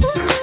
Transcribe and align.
Con 0.00 0.37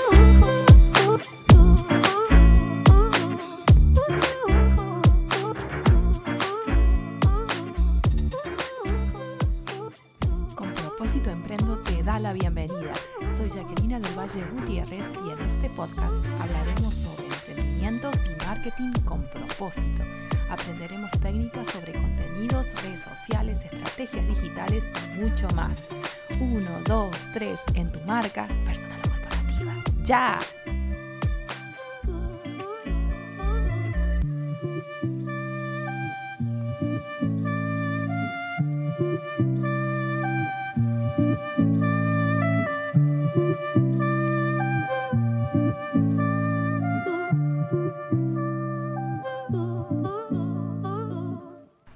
¡Ya! 30.06 30.38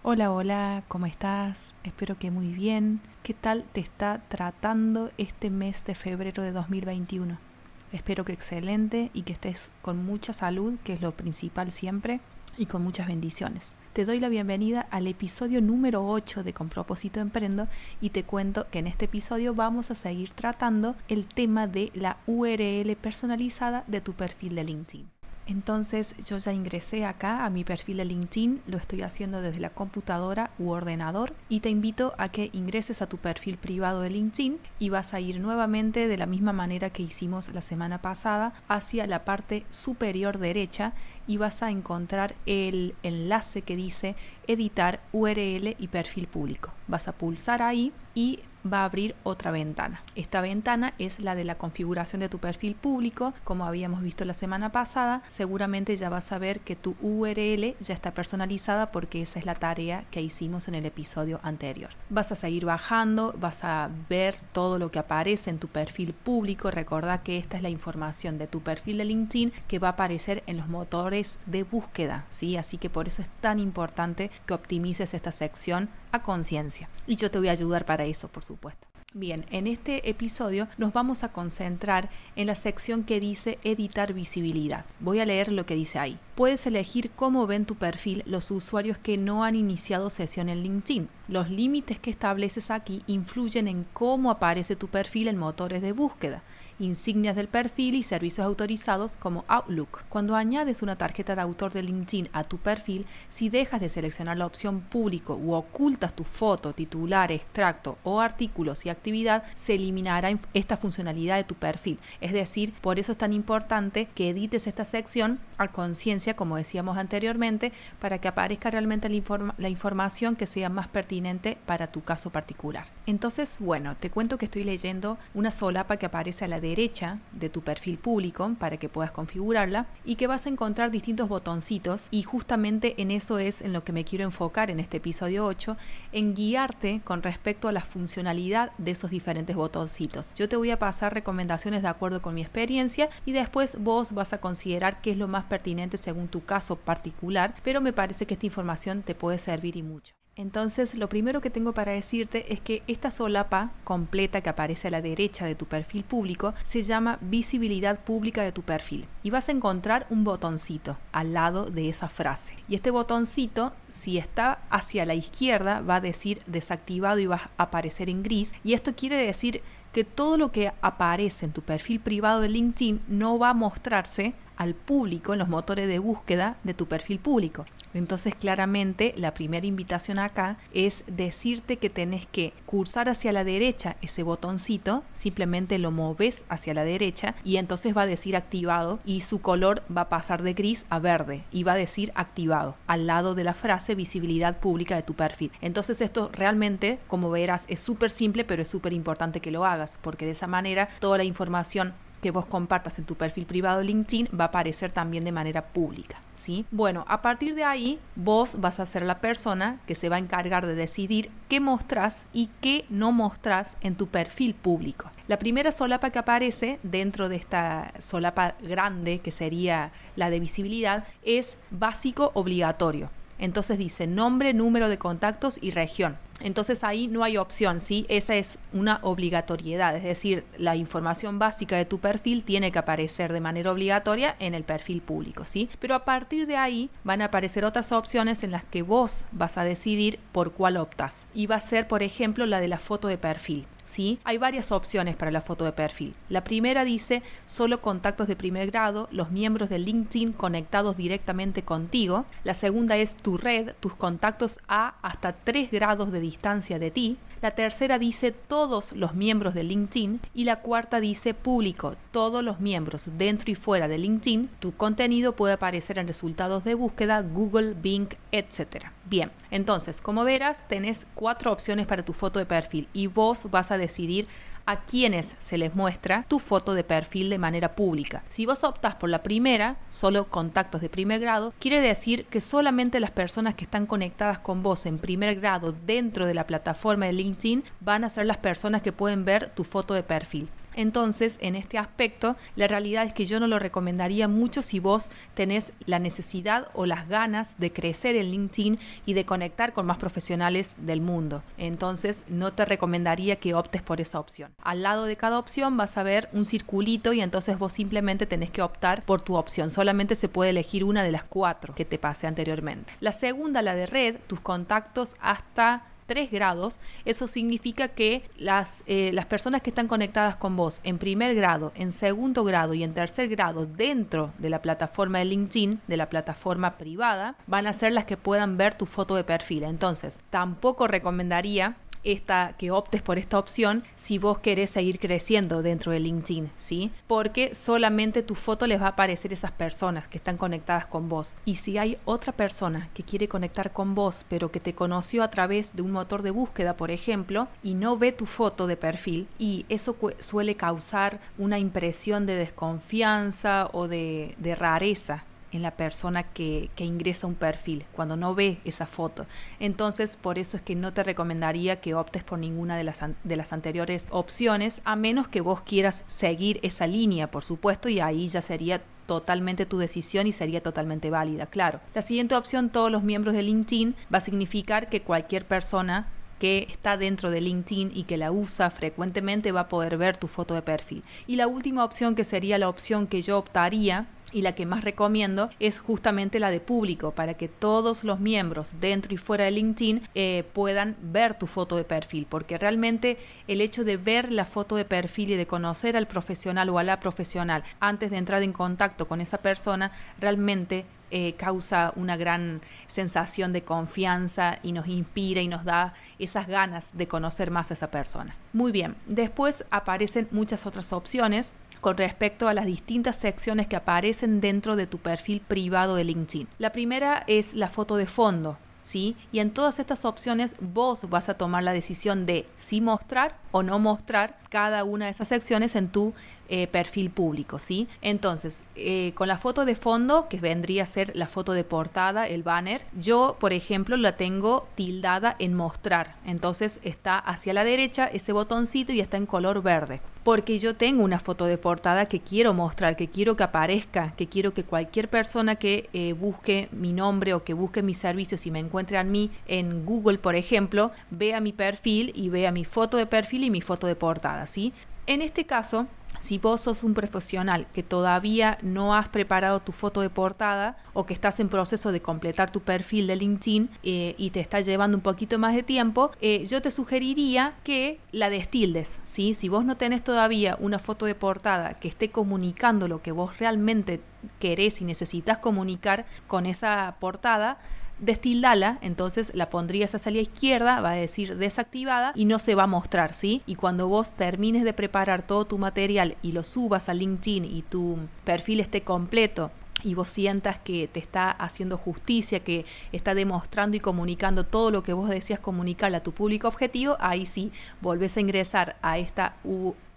Hola, 0.02 0.32
hola, 0.32 0.84
¿cómo 0.88 1.06
estás? 1.06 1.76
Espero 1.84 2.18
que 2.18 2.32
muy 2.32 2.48
bien. 2.48 3.02
¿Qué 3.22 3.36
tal 3.36 3.66
te 3.72 3.82
está 3.82 4.24
tratando 4.30 5.12
este 5.20 5.52
mes 5.52 5.86
de 5.86 5.94
febrero 5.94 6.42
de 6.42 6.52
2021? 6.52 7.49
Espero 7.92 8.24
que 8.24 8.34
excelente 8.34 9.10
y 9.14 9.24
que 9.24 9.34
estés 9.34 9.70
con 9.82 10.06
mucha 10.06 10.32
salud, 10.32 10.76
que 10.84 10.94
es 10.94 11.02
lo 11.02 11.12
principal 11.12 11.72
siempre, 11.72 12.20
y 12.58 12.68
con 12.68 12.84
muchas 12.84 13.08
bendiciones. 13.08 13.74
Te 13.94 14.06
doy 14.06 14.20
la 14.20 14.30
bienvenida 14.30 14.82
al 14.92 15.08
episodio 15.08 15.62
número 15.62 16.06
8 16.08 16.44
de 16.44 16.54
Con 16.54 16.70
propósito 16.70 17.20
Emprendo 17.20 17.68
y 18.00 18.12
te 18.12 18.24
cuento 18.24 18.68
que 18.70 18.80
en 18.80 18.88
este 18.88 19.06
episodio 19.06 19.56
vamos 19.56 19.90
a 19.90 19.96
seguir 19.96 20.30
tratando 20.30 20.96
el 21.08 21.26
tema 21.26 21.66
de 21.66 21.92
la 21.96 22.18
URL 22.28 22.96
personalizada 22.96 23.84
de 23.88 24.02
tu 24.02 24.14
perfil 24.14 24.56
de 24.56 24.64
LinkedIn. 24.64 25.19
Entonces 25.50 26.14
yo 26.24 26.38
ya 26.38 26.54
ingresé 26.54 27.06
acá 27.06 27.44
a 27.44 27.50
mi 27.50 27.64
perfil 27.64 27.98
de 27.98 28.06
LinkedIn, 28.06 28.62
lo 28.68 28.78
estoy 28.78 29.02
haciendo 29.02 29.42
desde 29.42 29.60
la 29.60 29.72
computadora 29.72 30.52
u 30.60 30.70
ordenador 30.70 31.34
y 31.50 31.62
te 31.62 31.70
invito 31.70 32.14
a 32.20 32.30
que 32.30 32.52
ingreses 32.54 33.02
a 33.02 33.10
tu 33.10 33.18
perfil 33.18 33.58
privado 33.58 34.02
de 34.02 34.12
LinkedIn 34.12 34.60
y 34.78 34.90
vas 34.90 35.16
a 35.16 35.20
ir 35.20 35.40
nuevamente 35.40 36.08
de 36.08 36.18
la 36.18 36.28
misma 36.28 36.54
manera 36.54 36.92
que 36.92 37.02
hicimos 37.02 37.52
la 37.52 37.62
semana 37.62 38.00
pasada 38.00 38.54
hacia 38.68 39.08
la 39.08 39.26
parte 39.26 39.66
superior 39.72 40.38
derecha 40.38 40.94
y 41.26 41.38
vas 41.38 41.64
a 41.64 41.72
encontrar 41.72 42.36
el 42.46 42.94
enlace 43.02 43.64
que 43.64 43.76
dice 43.76 44.16
editar 44.46 45.00
URL 45.14 45.76
y 45.80 45.88
perfil 45.88 46.28
público. 46.28 46.74
Vas 46.88 47.08
a 47.08 47.14
pulsar 47.14 47.64
ahí 47.64 47.92
y 48.14 48.40
va 48.66 48.82
a 48.82 48.86
abrir 48.86 49.16
otra 49.24 49.52
ventana. 49.52 50.04
Esta 50.16 50.42
ventana 50.42 50.94
es 50.98 51.20
la 51.20 51.36
de 51.36 51.44
la 51.44 51.56
configuración 51.56 52.20
de 52.20 52.30
tu 52.30 52.40
perfil 52.40 52.76
público, 52.76 53.34
como 53.44 53.66
habíamos 53.66 54.02
visto 54.02 54.26
la 54.26 54.34
semana 54.34 54.72
pasada. 54.72 55.22
Seguramente 55.30 55.96
ya 55.98 56.10
vas 56.10 56.32
a 56.32 56.38
ver 56.38 56.60
que 56.62 56.76
tu 56.76 56.96
URL 57.02 57.76
ya 57.80 57.94
está 57.94 58.14
personalizada 58.14 58.92
porque 58.92 59.22
esa 59.22 59.40
es 59.40 59.46
la 59.46 59.56
tarea 59.56 60.04
que 60.12 60.22
hicimos 60.22 60.68
en 60.68 60.76
el 60.76 60.86
episodio 60.86 61.40
anterior. 61.44 61.92
Vas 62.10 62.32
a 62.32 62.36
seguir 62.36 62.66
bajando, 62.66 63.34
vas 63.40 63.64
a 63.64 63.90
ver 64.10 64.36
todo 64.52 64.80
lo 64.80 64.92
que 64.92 65.00
aparece 65.00 65.50
en 65.50 65.60
tu 65.60 65.68
perfil 65.68 66.14
público. 66.14 66.72
Recordá 66.72 67.24
que 67.24 67.38
esta 67.38 67.58
es 67.58 67.64
la 67.64 67.70
información 67.70 68.38
de 68.38 68.48
tu 68.48 68.62
perfil 68.62 68.98
de 68.98 69.06
LinkedIn 69.06 69.54
que 69.68 69.80
va 69.80 69.90
a 69.90 69.92
aparecer 69.92 70.44
en 70.48 70.58
los 70.58 70.68
motores 70.68 71.38
de 71.46 71.64
búsqueda, 71.64 72.26
¿sí? 72.30 72.58
Así 72.58 72.78
que 72.78 72.90
por 72.90 73.08
eso 73.08 73.22
es 73.22 73.30
tan 73.42 73.60
importante 73.60 74.32
que 74.46 74.54
optimices 74.54 75.14
esta 75.14 75.32
sección 75.32 75.90
a 76.12 76.22
conciencia. 76.24 76.90
Y 77.08 77.16
yo 77.16 77.32
te 77.32 77.40
voy 77.40 77.50
a 77.50 77.54
ayudar 77.54 77.86
para 77.86 78.06
eso, 78.06 78.28
por 78.28 78.44
supuesto. 78.44 78.88
Bien, 79.16 79.44
en 79.50 79.66
este 79.66 80.08
episodio 80.08 80.68
nos 80.78 80.94
vamos 80.94 81.24
a 81.24 81.32
concentrar 81.32 82.12
en 82.36 82.46
la 82.46 82.54
sección 82.54 83.04
que 83.04 83.20
dice 83.20 83.58
editar 83.64 84.14
visibilidad. 84.14 84.86
Voy 85.00 85.20
a 85.20 85.26
leer 85.26 85.52
lo 85.52 85.66
que 85.66 85.74
dice 85.74 85.98
ahí. 85.98 86.20
Puedes 86.36 86.68
elegir 86.68 87.10
cómo 87.16 87.48
ven 87.48 87.66
tu 87.66 87.74
perfil 87.74 88.22
los 88.28 88.52
usuarios 88.52 89.00
que 89.00 89.18
no 89.18 89.44
han 89.44 89.56
iniciado 89.56 90.12
sesión 90.12 90.48
en 90.48 90.62
LinkedIn. 90.62 91.10
Los 91.28 91.50
límites 91.50 92.00
que 92.00 92.12
estableces 92.12 92.70
aquí 92.70 93.02
influyen 93.08 93.68
en 93.68 93.84
cómo 93.94 94.30
aparece 94.30 94.76
tu 94.76 94.90
perfil 94.90 95.28
en 95.28 95.38
motores 95.38 95.82
de 95.82 95.92
búsqueda 95.92 96.44
insignias 96.80 97.36
del 97.36 97.48
perfil 97.48 97.96
y 97.96 98.04
servicios 98.04 98.46
autorizados 98.46 99.18
como 99.18 99.44
Outlook. 99.48 100.04
Cuando 100.10 100.36
añades 100.36 100.82
una 100.82 100.96
tarjeta 100.96 101.36
de 101.36 101.42
autor 101.42 101.74
de 101.74 101.84
LinkedIn 101.84 102.30
a 102.34 102.44
tu 102.44 102.58
perfil, 102.58 103.06
si 103.30 103.50
dejas 103.50 103.82
de 103.82 103.90
seleccionar 103.90 104.38
la 104.38 104.46
opción 104.46 104.82
público 104.82 105.36
u 105.36 105.54
ocultas 105.54 106.14
tu 106.14 106.24
foto, 106.24 106.74
titular, 106.74 107.32
extracto 107.32 107.98
o 108.04 108.22
artículos 108.22 108.86
y 108.86 108.90
actividad, 108.90 109.44
se 109.56 109.76
eliminará 109.76 110.32
esta 110.54 110.78
funcionalidad 110.78 111.38
de 111.38 111.44
tu 111.44 111.56
perfil. 111.56 112.00
Es 112.22 112.32
decir, 112.32 112.74
por 112.82 113.00
eso 113.00 113.12
es 113.12 113.18
tan 113.18 113.34
importante 113.34 114.08
que 114.16 114.30
edites 114.30 114.68
esta 114.68 114.86
sección 114.86 115.40
a 115.58 115.68
conciencia, 115.68 116.36
como 116.36 116.56
decíamos 116.56 116.98
anteriormente, 116.98 117.74
para 118.00 118.20
que 118.20 118.30
aparezca 118.30 118.72
realmente 118.72 119.10
la, 119.10 119.54
la 119.58 119.70
información 119.70 120.36
que 120.36 120.46
sea 120.46 120.70
más 120.70 120.88
pertinente 120.88 121.58
para 121.66 121.88
tu 121.88 122.02
caso 122.02 122.30
particular. 122.30 122.86
Entonces, 123.06 123.58
bueno, 123.60 123.98
te 123.98 124.10
cuento 124.10 124.38
que 124.38 124.46
estoy 124.46 124.64
leyendo 124.64 125.18
una 125.34 125.52
solapa 125.52 125.98
que 125.98 126.06
aparece 126.06 126.46
a 126.46 126.48
la 126.48 126.60
derecha 126.60 126.69
de 126.76 127.50
tu 127.50 127.62
perfil 127.62 127.98
público 127.98 128.52
para 128.60 128.78
que 128.78 128.90
puedas 128.90 129.12
configurarla 129.12 129.88
y 130.06 130.16
que 130.16 130.28
vas 130.28 130.46
a 130.46 130.50
encontrar 130.50 130.92
distintos 130.92 131.28
botoncitos 131.28 132.08
y 132.12 132.22
justamente 132.22 133.02
en 133.02 133.12
eso 133.12 133.40
es 133.40 133.62
en 133.62 133.74
lo 133.74 133.84
que 133.84 133.92
me 133.92 134.04
quiero 134.04 134.24
enfocar 134.26 134.70
en 134.70 134.80
este 134.80 134.98
episodio 134.98 135.46
8, 135.46 135.78
en 136.12 136.36
guiarte 136.36 137.02
con 137.04 137.24
respecto 137.24 137.68
a 137.68 137.72
la 137.72 137.82
funcionalidad 137.82 138.72
de 138.78 138.92
esos 138.92 139.10
diferentes 139.10 139.56
botoncitos. 139.56 140.34
Yo 140.36 140.48
te 140.48 140.58
voy 140.58 140.70
a 140.70 140.80
pasar 140.80 141.14
recomendaciones 141.14 141.82
de 141.82 141.88
acuerdo 141.88 142.22
con 142.22 142.36
mi 142.36 142.42
experiencia 142.42 143.10
y 143.26 143.32
después 143.32 143.78
vos 143.80 144.12
vas 144.12 144.34
a 144.34 144.40
considerar 144.40 145.02
qué 145.02 145.12
es 145.12 145.18
lo 145.18 145.28
más 145.28 145.46
pertinente 145.46 145.98
según 145.98 146.28
tu 146.28 146.44
caso 146.46 146.76
particular, 146.76 147.56
pero 147.64 147.82
me 147.82 147.94
parece 147.94 148.28
que 148.28 148.36
esta 148.36 148.46
información 148.46 149.02
te 149.02 149.16
puede 149.16 149.40
servir 149.40 149.76
y 149.76 149.84
mucho. 149.84 150.19
Entonces, 150.40 150.96
lo 150.96 151.10
primero 151.10 151.42
que 151.42 151.50
tengo 151.50 151.74
para 151.74 151.92
decirte 151.92 152.54
es 152.54 152.62
que 152.62 152.82
esta 152.88 153.12
solapa 153.12 153.72
completa 153.84 154.40
que 154.40 154.50
aparece 154.50 154.88
a 154.88 154.92
la 154.92 155.02
derecha 155.02 155.46
de 155.46 155.54
tu 155.54 155.66
perfil 155.66 156.06
público 156.06 156.54
se 156.64 156.82
llama 156.82 157.18
visibilidad 157.20 158.00
pública 158.00 158.42
de 158.42 158.54
tu 158.54 158.62
perfil 158.62 159.06
y 159.22 159.32
vas 159.32 159.50
a 159.50 159.52
encontrar 159.52 160.08
un 160.10 160.24
botoncito 160.24 160.96
al 161.12 161.34
lado 161.34 161.66
de 161.66 161.90
esa 161.90 162.08
frase. 162.08 162.54
Y 162.70 162.76
este 162.76 162.90
botoncito, 162.90 163.74
si 163.90 164.18
está 164.18 164.62
hacia 164.70 165.06
la 165.06 165.14
izquierda, 165.14 165.82
va 165.82 165.96
a 165.96 166.02
decir 166.02 166.42
desactivado 166.46 167.20
y 167.20 167.26
va 167.26 167.52
a 167.58 167.64
aparecer 167.64 168.10
en 168.10 168.24
gris 168.24 168.54
y 168.64 168.72
esto 168.72 168.96
quiere 168.96 169.18
decir 169.18 169.62
que 169.92 170.06
todo 170.06 170.38
lo 170.38 170.54
que 170.54 170.72
aparece 170.82 171.48
en 171.48 171.52
tu 171.52 171.64
perfil 171.64 172.00
privado 172.00 172.40
de 172.40 172.48
LinkedIn 172.48 173.02
no 173.10 173.40
va 173.40 173.50
a 173.50 173.54
mostrarse 173.54 174.36
al 174.60 174.76
público 174.76 175.34
en 175.34 175.40
los 175.40 175.48
motores 175.48 175.88
de 175.88 175.98
búsqueda 175.98 176.58
de 176.64 176.76
tu 176.76 176.86
perfil 176.86 177.18
público. 177.18 177.66
Entonces 177.94 178.36
claramente 178.36 179.16
la 179.18 179.34
primera 179.34 179.66
invitación 179.66 180.20
acá 180.20 180.58
es 180.74 181.04
decirte 181.08 181.78
que 181.78 181.90
tenés 181.90 182.28
que 182.28 182.54
cursar 182.68 183.10
hacia 183.10 183.32
la 183.32 183.44
derecha 183.44 183.96
ese 184.02 184.22
botoncito, 184.22 185.04
simplemente 185.14 185.80
lo 185.80 185.90
moves 185.90 186.44
hacia 186.50 186.74
la 186.74 186.84
derecha 186.84 187.34
y 187.44 187.58
entonces 187.58 187.98
va 187.98 188.04
a 188.04 188.08
decir 188.08 188.36
activado 188.36 189.00
y 189.06 189.22
su 189.22 189.42
color 189.42 189.82
va 189.96 190.02
a 190.02 190.10
pasar 190.10 190.44
de 190.44 190.54
gris 190.54 190.86
a 190.90 191.00
verde 191.00 191.44
y 191.52 191.64
va 191.64 191.72
a 191.72 191.78
decir 191.78 192.12
activado 192.14 192.76
al 192.86 193.08
lado 193.08 193.34
de 193.34 193.46
la 193.46 193.54
frase 193.54 193.96
visibilidad 193.96 194.60
pública 194.60 194.96
de 194.96 195.04
tu 195.04 195.16
perfil. 195.16 195.52
Entonces 195.62 196.02
esto 196.02 196.30
realmente, 196.34 197.00
como 197.08 197.32
verás, 197.32 197.66
es 197.70 197.80
súper 197.80 198.10
simple 198.12 198.44
pero 198.44 198.62
es 198.62 198.68
súper 198.68 198.92
importante 198.92 199.40
que 199.40 199.52
lo 199.52 199.66
hagas 199.66 199.98
porque 200.02 200.26
de 200.26 200.32
esa 200.32 200.48
manera 200.48 200.90
toda 201.00 201.18
la 201.18 201.24
información 201.24 201.94
que 202.22 202.32
vos 202.32 202.46
compartas 202.46 203.00
en 203.00 203.06
tu 203.06 203.16
perfil 203.16 203.46
privado 203.46 203.82
LinkedIn 203.82 204.30
va 204.38 204.46
a 204.46 204.48
aparecer 204.48 204.92
también 204.92 205.24
de 205.24 205.32
manera 205.32 205.68
pública, 205.68 206.18
¿sí? 206.36 206.66
Bueno, 206.72 207.06
a 207.08 207.22
partir 207.22 207.56
de 207.56 207.64
ahí 207.64 208.00
vos 208.16 208.60
vas 208.60 208.80
a 208.80 208.86
ser 208.86 209.04
la 209.04 209.20
persona 209.20 209.80
que 209.88 209.96
se 209.96 210.10
va 210.10 210.18
a 210.18 210.20
encargar 210.20 210.66
de 210.66 210.76
decidir 210.76 211.32
qué 211.48 211.60
mostrás 211.60 212.26
y 212.34 212.50
qué 212.62 212.86
no 212.90 213.12
mostrás 213.12 213.78
en 213.82 213.96
tu 213.96 214.08
perfil 214.08 214.54
público. 214.56 215.12
La 215.28 215.40
primera 215.40 215.72
solapa 215.72 216.10
que 216.10 216.20
aparece 216.20 216.80
dentro 216.84 217.30
de 217.30 217.36
esta 217.36 217.94
solapa 218.00 218.56
grande, 218.62 219.20
que 219.20 219.32
sería 219.32 219.92
la 220.16 220.30
de 220.30 220.40
visibilidad, 220.40 221.06
es 221.24 221.58
básico 221.72 222.32
obligatorio. 222.34 223.10
Entonces 223.38 223.78
dice 223.78 224.06
nombre, 224.06 224.54
número 224.54 224.90
de 224.90 224.98
contactos 224.98 225.60
y 225.62 225.72
región. 225.72 226.18
Entonces 226.42 226.84
ahí 226.84 227.08
no 227.08 227.24
hay 227.24 227.38
opción, 227.38 227.80
¿sí? 227.80 228.06
Esa 228.10 228.36
es 228.36 228.60
una 228.74 229.00
obligatoriedad, 229.04 229.96
es 229.96 230.04
decir, 230.04 230.44
la 230.58 230.76
información 230.76 231.40
básica 231.40 231.78
de 231.78 231.86
tu 231.86 232.00
perfil 232.00 232.46
tiene 232.46 232.72
que 232.72 232.80
aparecer 232.80 233.34
de 233.34 233.40
manera 233.42 233.72
obligatoria 233.72 234.36
en 234.40 234.54
el 234.54 234.64
perfil 234.64 235.02
público, 235.02 235.46
¿sí? 235.46 235.70
Pero 235.80 235.96
a 235.96 236.06
partir 236.06 236.48
de 236.48 236.58
ahí 236.58 236.90
van 237.04 237.22
a 237.22 237.26
aparecer 237.26 237.66
otras 237.66 237.92
opciones 237.92 238.44
en 238.44 238.52
las 238.52 238.64
que 238.64 238.82
vos 238.82 239.26
vas 239.32 239.58
a 239.58 239.64
decidir 239.64 240.20
por 240.32 240.52
cuál 240.52 240.78
optas. 240.78 241.28
Y 241.34 241.48
va 241.48 241.56
a 241.56 241.62
ser, 241.62 241.88
por 241.88 242.04
ejemplo, 242.04 242.46
la 242.46 242.60
de 242.60 242.68
la 242.68 242.80
foto 242.80 243.08
de 243.08 243.18
perfil. 243.18 243.66
¿Sí? 243.90 244.20
Hay 244.24 244.38
varias 244.38 244.72
opciones 244.72 245.16
para 245.16 245.32
la 245.32 245.42
foto 245.42 245.66
de 245.66 245.72
perfil. 245.72 246.14
La 246.30 246.44
primera 246.44 246.86
dice 246.86 247.24
solo 247.46 247.82
contactos 247.82 248.28
de 248.28 248.36
primer 248.36 248.70
grado, 248.70 249.10
los 249.12 249.32
miembros 249.32 249.70
de 249.70 249.80
LinkedIn 249.80 250.34
conectados 250.34 250.96
directamente 250.96 251.64
contigo. 251.64 252.26
La 252.44 252.54
segunda 252.54 252.96
es 252.98 253.16
tu 253.16 253.38
red, 253.38 253.74
tus 253.80 253.96
contactos 253.96 254.60
a 254.68 254.96
hasta 255.02 255.34
3 255.34 255.72
grados 255.72 256.12
de 256.12 256.20
distancia 256.20 256.80
de 256.80 256.92
ti. 256.92 257.18
La 257.42 257.52
tercera 257.52 258.00
dice 258.00 258.34
todos 258.34 258.92
los 258.92 259.14
miembros 259.14 259.54
de 259.54 259.64
LinkedIn 259.64 260.20
y 260.34 260.44
la 260.44 260.58
cuarta 260.58 261.00
dice 261.00 261.34
público, 261.34 261.96
todos 262.12 262.44
los 262.44 262.60
miembros 262.60 263.10
dentro 263.18 263.50
y 263.50 263.56
fuera 263.56 263.88
de 263.88 263.98
LinkedIn. 263.98 264.50
Tu 264.60 264.76
contenido 264.76 265.38
puede 265.38 265.54
aparecer 265.54 266.00
en 266.00 266.08
resultados 266.08 266.66
de 266.66 266.74
búsqueda, 266.74 267.22
Google, 267.22 267.76
Bing, 267.82 268.10
etc. 268.34 268.88
Bien, 269.06 269.32
entonces, 269.52 270.02
como 270.02 270.26
verás, 270.26 270.68
tenés 270.68 271.08
cuatro 271.16 271.54
opciones 271.54 271.88
para 271.88 272.04
tu 272.04 272.12
foto 272.12 272.40
de 272.40 272.46
perfil 272.46 272.90
y 272.92 273.08
vos 273.08 273.50
vas 273.50 273.72
a 273.72 273.78
decidir 273.78 274.28
a 274.70 274.82
quienes 274.82 275.36
se 275.40 275.58
les 275.58 275.74
muestra 275.74 276.26
tu 276.28 276.38
foto 276.38 276.76
de 276.76 276.84
perfil 276.84 277.32
de 277.32 277.40
manera 277.40 277.76
pública. 277.76 278.24
Si 278.30 278.46
vos 278.46 278.64
optas 278.64 278.94
por 278.94 279.10
la 279.10 279.24
primera, 279.24 279.78
solo 279.90 280.26
contactos 280.26 280.80
de 280.80 280.90
primer 280.90 281.20
grado, 281.20 281.56
quiere 281.58 281.82
decir 281.82 282.26
que 282.26 282.40
solamente 282.40 283.00
las 283.00 283.10
personas 283.10 283.56
que 283.56 283.64
están 283.64 283.88
conectadas 283.88 284.38
con 284.38 284.62
vos 284.62 284.86
en 284.86 285.00
primer 285.00 285.40
grado 285.40 285.72
dentro 285.72 286.28
de 286.28 286.36
la 286.36 286.46
plataforma 286.46 287.08
de 287.08 287.14
LinkedIn 287.14 287.64
van 287.80 288.04
a 288.04 288.10
ser 288.10 288.28
las 288.28 288.38
personas 288.38 288.84
que 288.84 288.92
pueden 288.92 289.26
ver 289.26 289.50
tu 289.50 289.64
foto 289.64 289.96
de 289.96 290.04
perfil. 290.04 290.50
Entonces, 290.80 291.40
en 291.42 291.58
este 291.58 291.78
aspecto, 291.78 292.38
la 292.56 292.70
realidad 292.70 293.04
es 293.04 293.12
que 293.12 293.26
yo 293.26 293.42
no 293.42 293.48
lo 293.48 293.60
recomendaría 293.60 294.30
mucho 294.30 294.62
si 294.62 294.80
vos 294.80 295.12
tenés 295.34 295.74
la 295.86 296.00
necesidad 296.00 296.70
o 296.74 296.86
las 296.86 297.10
ganas 297.10 297.54
de 297.58 297.74
crecer 297.74 298.16
en 298.16 298.32
LinkedIn 298.32 298.78
y 299.06 299.14
de 299.14 299.26
conectar 299.26 299.74
con 299.74 299.86
más 299.86 299.98
profesionales 299.98 300.78
del 300.78 301.02
mundo. 301.02 301.44
Entonces, 301.58 302.24
no 302.30 302.54
te 302.54 302.64
recomendaría 302.64 303.36
que 303.36 303.56
optes 303.56 303.82
por 303.82 304.00
esa 304.00 304.22
opción. 304.22 304.54
Al 304.64 304.82
lado 304.82 305.04
de 305.04 305.18
cada 305.18 305.40
opción 305.40 305.76
vas 305.76 305.98
a 305.98 306.04
ver 306.04 306.30
un 306.32 306.46
circulito 306.46 307.12
y 307.12 307.20
entonces 307.20 307.60
vos 307.60 307.74
simplemente 307.74 308.26
tenés 308.26 308.50
que 308.50 308.62
optar 308.62 309.04
por 309.04 309.22
tu 309.22 309.36
opción. 309.36 309.72
Solamente 309.72 310.16
se 310.16 310.30
puede 310.30 310.52
elegir 310.52 310.86
una 310.86 311.04
de 311.04 311.12
las 311.12 311.26
cuatro 311.26 311.76
que 311.76 311.84
te 311.84 312.00
pasé 312.00 312.26
anteriormente. 312.26 312.94
La 313.02 313.12
segunda, 313.12 313.62
la 313.62 313.76
de 313.76 313.86
red, 313.86 314.16
tus 314.28 314.40
contactos 314.40 315.16
hasta 315.20 315.84
3 316.10 316.32
grados, 316.32 316.80
eso 317.06 317.28
significa 317.28 317.88
que 317.90 318.24
las, 318.38 318.84
eh, 318.88 319.12
las 319.14 319.28
personas 319.28 319.62
que 319.62 319.70
están 319.70 319.88
conectadas 319.88 320.36
con 320.36 320.56
vos 320.56 320.82
en 320.84 320.98
primer 320.98 321.36
grado, 321.36 321.72
en 321.76 321.92
segundo 321.92 322.44
grado 322.44 322.74
y 322.74 322.84
en 322.84 322.96
tercer 322.96 323.30
grado 323.30 323.68
dentro 323.68 324.34
de 324.40 324.50
la 324.50 324.64
plataforma 324.64 325.20
de 325.20 325.26
LinkedIn, 325.26 325.82
de 325.88 325.98
la 325.98 326.10
plataforma 326.10 326.78
privada, 326.78 327.36
van 327.46 327.68
a 327.68 327.74
ser 327.74 327.92
las 327.92 328.06
que 328.06 328.18
puedan 328.18 328.58
ver 328.58 328.74
tu 328.74 328.88
foto 328.88 329.16
de 329.16 329.24
perfil. 329.24 329.64
Entonces, 329.64 330.18
tampoco 330.32 330.88
recomendaría 330.88 331.78
esta, 332.04 332.54
que 332.58 332.72
optes 332.72 333.02
por 333.02 333.18
esta 333.18 333.38
opción 333.40 333.84
si 333.96 334.18
vos 334.18 334.40
querés 334.40 334.72
seguir 334.72 335.00
creciendo 335.00 335.62
dentro 335.62 335.92
de 335.92 336.00
LinkedIn, 336.00 336.52
¿sí? 336.58 336.92
Porque 337.08 337.54
solamente 337.56 338.24
tu 338.24 338.36
foto 338.36 338.68
les 338.68 338.82
va 338.82 338.88
a 338.88 338.90
aparecer 338.90 339.34
esas 339.34 339.52
personas 339.52 340.08
que 340.08 340.18
están 340.18 340.38
conectadas 340.38 340.86
con 340.86 341.10
vos. 341.10 341.36
Y 341.46 341.56
si 341.56 341.78
hay 341.78 341.98
otra 342.06 342.34
persona 342.34 342.90
que 342.94 343.04
quiere 343.04 343.28
conectar 343.28 343.72
con 343.72 343.96
vos, 343.96 344.26
pero 344.30 344.52
que 344.52 344.60
te 344.60 344.74
conoció 344.74 345.24
a 345.24 345.32
través 345.32 345.76
de 345.76 345.82
un 345.82 345.92
motor 345.92 346.22
de 346.22 346.32
búsqueda, 346.32 346.76
por 346.76 346.92
ejemplo, 346.92 347.48
y 347.64 347.74
no 347.74 347.98
ve 347.98 348.12
tu 348.12 348.26
foto 348.26 348.68
de 348.68 348.78
perfil, 348.78 349.28
y 349.38 349.66
eso 349.70 349.96
suele 350.20 350.56
causar 350.56 351.20
una 351.38 351.60
impresión 351.60 352.26
de 352.26 352.36
desconfianza 352.36 353.70
o 353.74 353.88
de, 353.88 354.36
de 354.38 354.56
rareza 354.56 355.24
en 355.52 355.62
la 355.62 355.72
persona 355.72 356.24
que, 356.24 356.70
ingresa 356.78 357.28
un 357.28 357.36
perfil, 357.36 357.86
cuando 357.94 358.16
no 358.16 358.36
ve 358.36 358.60
esa 358.64 358.88
foto. 358.88 359.26
Entonces, 359.60 360.18
por 360.18 360.38
eso 360.38 360.58
es 360.58 360.64
que 360.64 360.76
no 360.76 360.94
te 360.94 361.04
recomendaría 361.04 361.82
que 361.82 361.94
optes 361.94 362.24
por 362.24 362.40
ninguna 362.40 362.78
de 362.78 362.84
las, 362.84 363.02
de 363.24 363.36
las 363.36 363.54
anteriores 363.54 364.08
opciones, 364.10 364.82
a 364.86 364.96
menos 364.96 365.28
que 365.28 365.42
vos 365.42 365.62
quieras 365.62 366.04
seguir 366.08 366.60
esa 366.64 366.88
línea, 366.88 367.32
por 367.32 367.44
supuesto, 367.44 367.90
y 367.90 368.00
ahí 368.00 368.28
ya 368.28 368.42
sería 368.42 368.82
totalmente 369.06 369.66
tu 369.66 369.80
decisión 369.80 370.28
y 370.28 370.32
sería 370.32 370.62
totalmente 370.62 371.10
válida, 371.10 371.48
claro. 371.48 371.80
La 371.96 372.04
siguiente 372.04 372.36
opción, 372.36 372.70
todos 372.70 372.92
los 372.92 373.02
miembros 373.02 373.34
de 373.34 373.42
LinkedIn, 373.42 373.96
va 374.14 374.20
a 374.20 374.22
significar 374.22 374.88
que 374.88 375.02
cualquier 375.02 375.46
persona 375.46 376.08
que 376.40 376.68
está 376.72 376.98
dentro 376.98 377.30
de 377.30 377.42
LinkedIn 377.42 377.92
y 377.94 378.04
que 378.04 378.18
la 378.18 378.32
usa 378.32 378.70
frecuentemente 378.72 379.52
va 379.52 379.62
a 379.62 379.68
poder 379.70 379.98
ver 379.98 380.18
tu 380.18 380.28
foto 380.28 380.54
de 380.54 380.62
perfil. 380.62 381.04
Y 381.28 381.36
la 381.36 381.48
última 381.48 381.84
opción 381.84 382.16
que 382.16 382.24
sería 382.24 382.58
la 382.58 382.70
opción 382.70 383.08
que 383.08 383.22
yo 383.22 383.38
optaría 383.38 384.08
y 384.32 384.42
la 384.42 384.54
que 384.54 384.66
más 384.66 384.84
recomiendo 384.84 385.50
es 385.60 385.80
justamente 385.80 386.40
la 386.40 386.52
de 386.52 386.60
público, 386.60 387.12
para 387.12 387.34
que 387.34 387.48
todos 387.48 388.04
los 388.04 388.20
miembros 388.20 388.74
dentro 388.80 389.14
y 389.14 389.18
fuera 389.18 389.46
de 389.46 389.52
LinkedIn 389.52 390.02
eh, 390.16 390.44
puedan 390.54 390.96
ver 391.02 391.34
tu 391.34 391.48
foto 391.48 391.76
de 391.76 391.84
perfil, 391.84 392.26
porque 392.30 392.58
realmente 392.58 393.18
el 393.48 393.62
hecho 393.62 393.84
de 393.84 393.98
ver 393.98 394.32
la 394.32 394.46
foto 394.46 394.76
de 394.76 394.86
perfil 394.86 395.32
y 395.32 395.36
de 395.36 395.48
conocer 395.48 395.98
al 395.98 396.08
profesional 396.08 396.70
o 396.70 396.80
a 396.80 396.84
la 396.84 397.00
profesional 397.00 397.64
antes 397.80 398.12
de 398.12 398.18
entrar 398.18 398.44
en 398.44 398.54
contacto 398.54 399.08
con 399.08 399.22
esa 399.22 399.40
persona, 399.40 399.92
realmente 400.20 400.86
eh, 401.12 401.34
causa 401.34 401.92
una 401.96 402.18
gran 402.18 402.62
sensación 402.88 403.52
de 403.52 403.64
confianza 403.64 404.60
y 404.62 404.74
nos 404.74 404.88
inspira 404.88 405.42
y 405.42 405.48
nos 405.48 405.66
da 405.66 405.96
esas 406.20 406.48
ganas 406.48 406.92
de 406.94 407.08
conocer 407.08 407.50
más 407.50 407.72
a 407.72 407.74
esa 407.74 407.90
persona. 407.90 408.36
Muy 408.54 408.72
bien, 408.72 408.96
después 409.08 409.66
aparecen 409.72 410.28
muchas 410.30 410.68
otras 410.68 410.94
opciones 410.94 411.56
con 411.82 411.98
respecto 411.98 412.48
a 412.48 412.54
las 412.54 412.66
distintas 412.66 413.16
secciones 413.16 413.68
que 413.68 413.76
aparecen 413.76 414.42
dentro 414.42 414.76
de 414.76 414.88
tu 414.88 414.98
perfil 414.98 415.42
privado 415.42 415.96
de 415.96 416.04
LinkedIn. 416.04 416.48
La 416.58 416.72
primera 416.72 417.24
es 417.28 417.54
la 417.54 417.70
foto 417.70 417.96
de 417.96 418.08
fondo. 418.08 418.58
¿Sí? 418.82 419.16
Y 419.32 419.38
en 419.38 419.52
todas 419.52 419.78
estas 419.78 420.04
opciones 420.04 420.56
vos 420.62 421.08
vas 421.10 421.30
a 421.30 421.36
tomar 421.36 421.62
la 421.62 421.74
decisión 421.74 422.26
de 422.26 422.48
si 422.58 422.82
mostrar 422.82 423.36
o 423.52 423.62
no 423.62 423.78
mostrar 423.78 424.40
cada 424.50 424.84
una 424.84 425.06
de 425.06 425.12
esas 425.12 425.28
secciones 425.28 425.76
en 425.76 425.90
tu 425.90 426.14
eh, 426.52 426.68
perfil 426.68 427.12
público, 427.12 427.60
¿sí? 427.60 427.88
Entonces, 428.02 428.64
eh, 428.76 429.12
con 429.14 429.28
la 429.28 429.38
foto 429.38 429.66
de 429.66 429.76
fondo, 429.76 430.28
que 430.28 430.38
vendría 430.38 430.84
a 430.84 430.88
ser 430.88 431.16
la 431.16 431.28
foto 431.28 431.54
de 431.54 431.64
portada, 431.64 432.28
el 432.28 432.42
banner, 432.42 432.82
yo, 433.00 433.38
por 433.40 433.54
ejemplo, 433.54 433.98
la 433.98 434.18
tengo 434.18 434.68
tildada 434.74 435.36
en 435.38 435.54
mostrar. 435.54 436.16
Entonces 436.26 436.80
está 436.84 437.20
hacia 437.20 437.54
la 437.54 437.64
derecha 437.64 438.08
ese 438.08 438.34
botoncito 438.34 438.92
y 438.92 439.00
está 439.00 439.18
en 439.18 439.28
color 439.28 439.62
verde. 439.62 440.02
Porque 440.24 440.58
yo 440.58 440.76
tengo 440.76 441.04
una 441.04 441.20
foto 441.20 441.46
de 441.46 441.60
portada 441.60 442.08
que 442.08 442.20
quiero 442.20 442.56
mostrar, 442.56 442.96
que 442.96 443.08
quiero 443.08 443.36
que 443.36 443.44
aparezca, 443.44 444.14
que 444.18 444.28
quiero 444.28 444.54
que 444.54 444.64
cualquier 444.64 445.08
persona 445.08 445.56
que 445.56 445.88
eh, 445.94 446.14
busque 446.14 446.68
mi 446.72 446.94
nombre 446.94 447.36
o 447.36 447.44
que 447.44 447.54
busque 447.54 447.84
mis 447.84 447.98
servicios 447.98 448.46
y 448.48 448.52
me 448.52 448.60
encuentre 448.60 448.98
a 448.98 449.04
mí 449.04 449.30
en 449.48 449.86
Google, 449.86 450.18
por 450.18 450.36
ejemplo, 450.36 450.92
vea 451.12 451.40
mi 451.42 451.54
perfil 451.54 452.12
y 452.16 452.30
vea 452.30 452.52
mi 452.52 452.66
foto 452.66 452.98
de 452.98 453.06
perfil 453.06 453.44
y 453.44 453.52
mi 453.52 453.62
foto 453.62 453.86
de 453.86 453.96
portada, 453.96 454.48
¿sí? 454.48 454.74
En 455.06 455.24
este 455.24 455.46
caso, 455.46 455.88
si 456.20 456.38
vos 456.38 456.62
sos 456.62 456.84
un 456.84 456.94
profesional 456.94 457.68
que 457.74 457.84
todavía 457.84 458.58
no 458.62 458.96
has 458.96 459.10
preparado 459.10 459.62
tu 459.62 459.72
foto 459.72 460.02
de 460.02 460.10
portada 460.10 460.78
o 460.94 461.06
que 461.06 461.14
estás 461.14 461.40
en 461.40 461.50
proceso 461.50 461.92
de 461.92 462.02
completar 462.02 462.52
tu 462.52 462.62
perfil 462.62 463.08
de 463.08 463.16
LinkedIn 463.16 463.70
eh, 463.84 464.16
y 464.18 464.32
te 464.32 464.40
está 464.40 464.62
llevando 464.62 464.98
un 464.98 465.02
poquito 465.02 465.40
más 465.40 465.56
de 465.56 465.64
tiempo, 465.64 466.12
eh, 466.22 466.46
yo 466.46 466.62
te 466.62 466.72
sugeriría 466.72 467.54
que 467.64 468.00
la 468.12 468.30
destildes. 468.30 469.00
¿sí? 469.04 469.34
Si 469.34 469.50
vos 469.50 469.66
no 469.66 469.78
tenés 469.78 470.04
todavía 470.04 470.58
una 470.60 470.80
foto 470.80 471.06
de 471.06 471.16
portada 471.16 471.76
que 471.76 471.88
esté 471.88 472.12
comunicando 472.12 472.88
lo 472.88 473.02
que 473.02 473.12
vos 473.12 473.40
realmente 473.40 474.02
querés 474.40 474.82
y 474.82 474.86
necesitas 474.86 475.38
comunicar 475.38 476.06
con 476.28 476.46
esa 476.46 476.96
portada, 477.00 477.60
destildala, 478.00 478.80
entonces 478.82 479.32
la 479.36 479.50
pondrías 479.50 479.96
hacia 479.96 480.12
la 480.12 480.20
izquierda, 480.20 480.82
va 480.82 480.92
a 480.92 480.96
decir 480.96 481.38
desactivada 481.38 482.14
y 482.16 482.26
no 482.26 482.40
se 482.40 482.56
va 482.56 482.64
a 482.64 482.68
mostrar, 482.68 483.14
¿sí? 483.14 483.42
Y 483.46 483.56
cuando 483.56 483.88
vos 483.88 484.14
termines 484.14 484.64
de 484.64 484.74
preparar 484.74 485.24
todo 485.24 485.46
tu 485.46 485.58
material 485.58 486.18
y 486.22 486.32
lo 486.32 486.44
subas 486.44 486.90
a 486.90 486.94
LinkedIn 486.94 487.46
y 487.46 487.62
tu 487.64 487.98
perfil 488.24 488.60
esté 488.60 488.82
completo 488.82 489.52
y 489.84 489.94
vos 489.94 490.10
sientas 490.10 490.60
que 490.60 490.88
te 490.88 491.00
está 491.00 491.32
haciendo 491.32 491.78
justicia, 491.78 492.42
que 492.42 492.66
está 492.92 493.14
demostrando 493.14 493.78
y 493.78 493.80
comunicando 493.80 494.46
todo 494.46 494.72
lo 494.72 494.84
que 494.84 494.94
vos 494.94 495.10
decías 495.10 495.40
comunicarle 495.40 495.98
a 495.98 496.04
tu 496.04 496.12
público 496.12 496.48
objetivo, 496.48 496.98
ahí 497.00 497.26
sí 497.26 497.52
volvés 497.82 498.18
a 498.18 498.22
ingresar 498.22 498.76
a 498.82 498.98
esta 498.98 499.36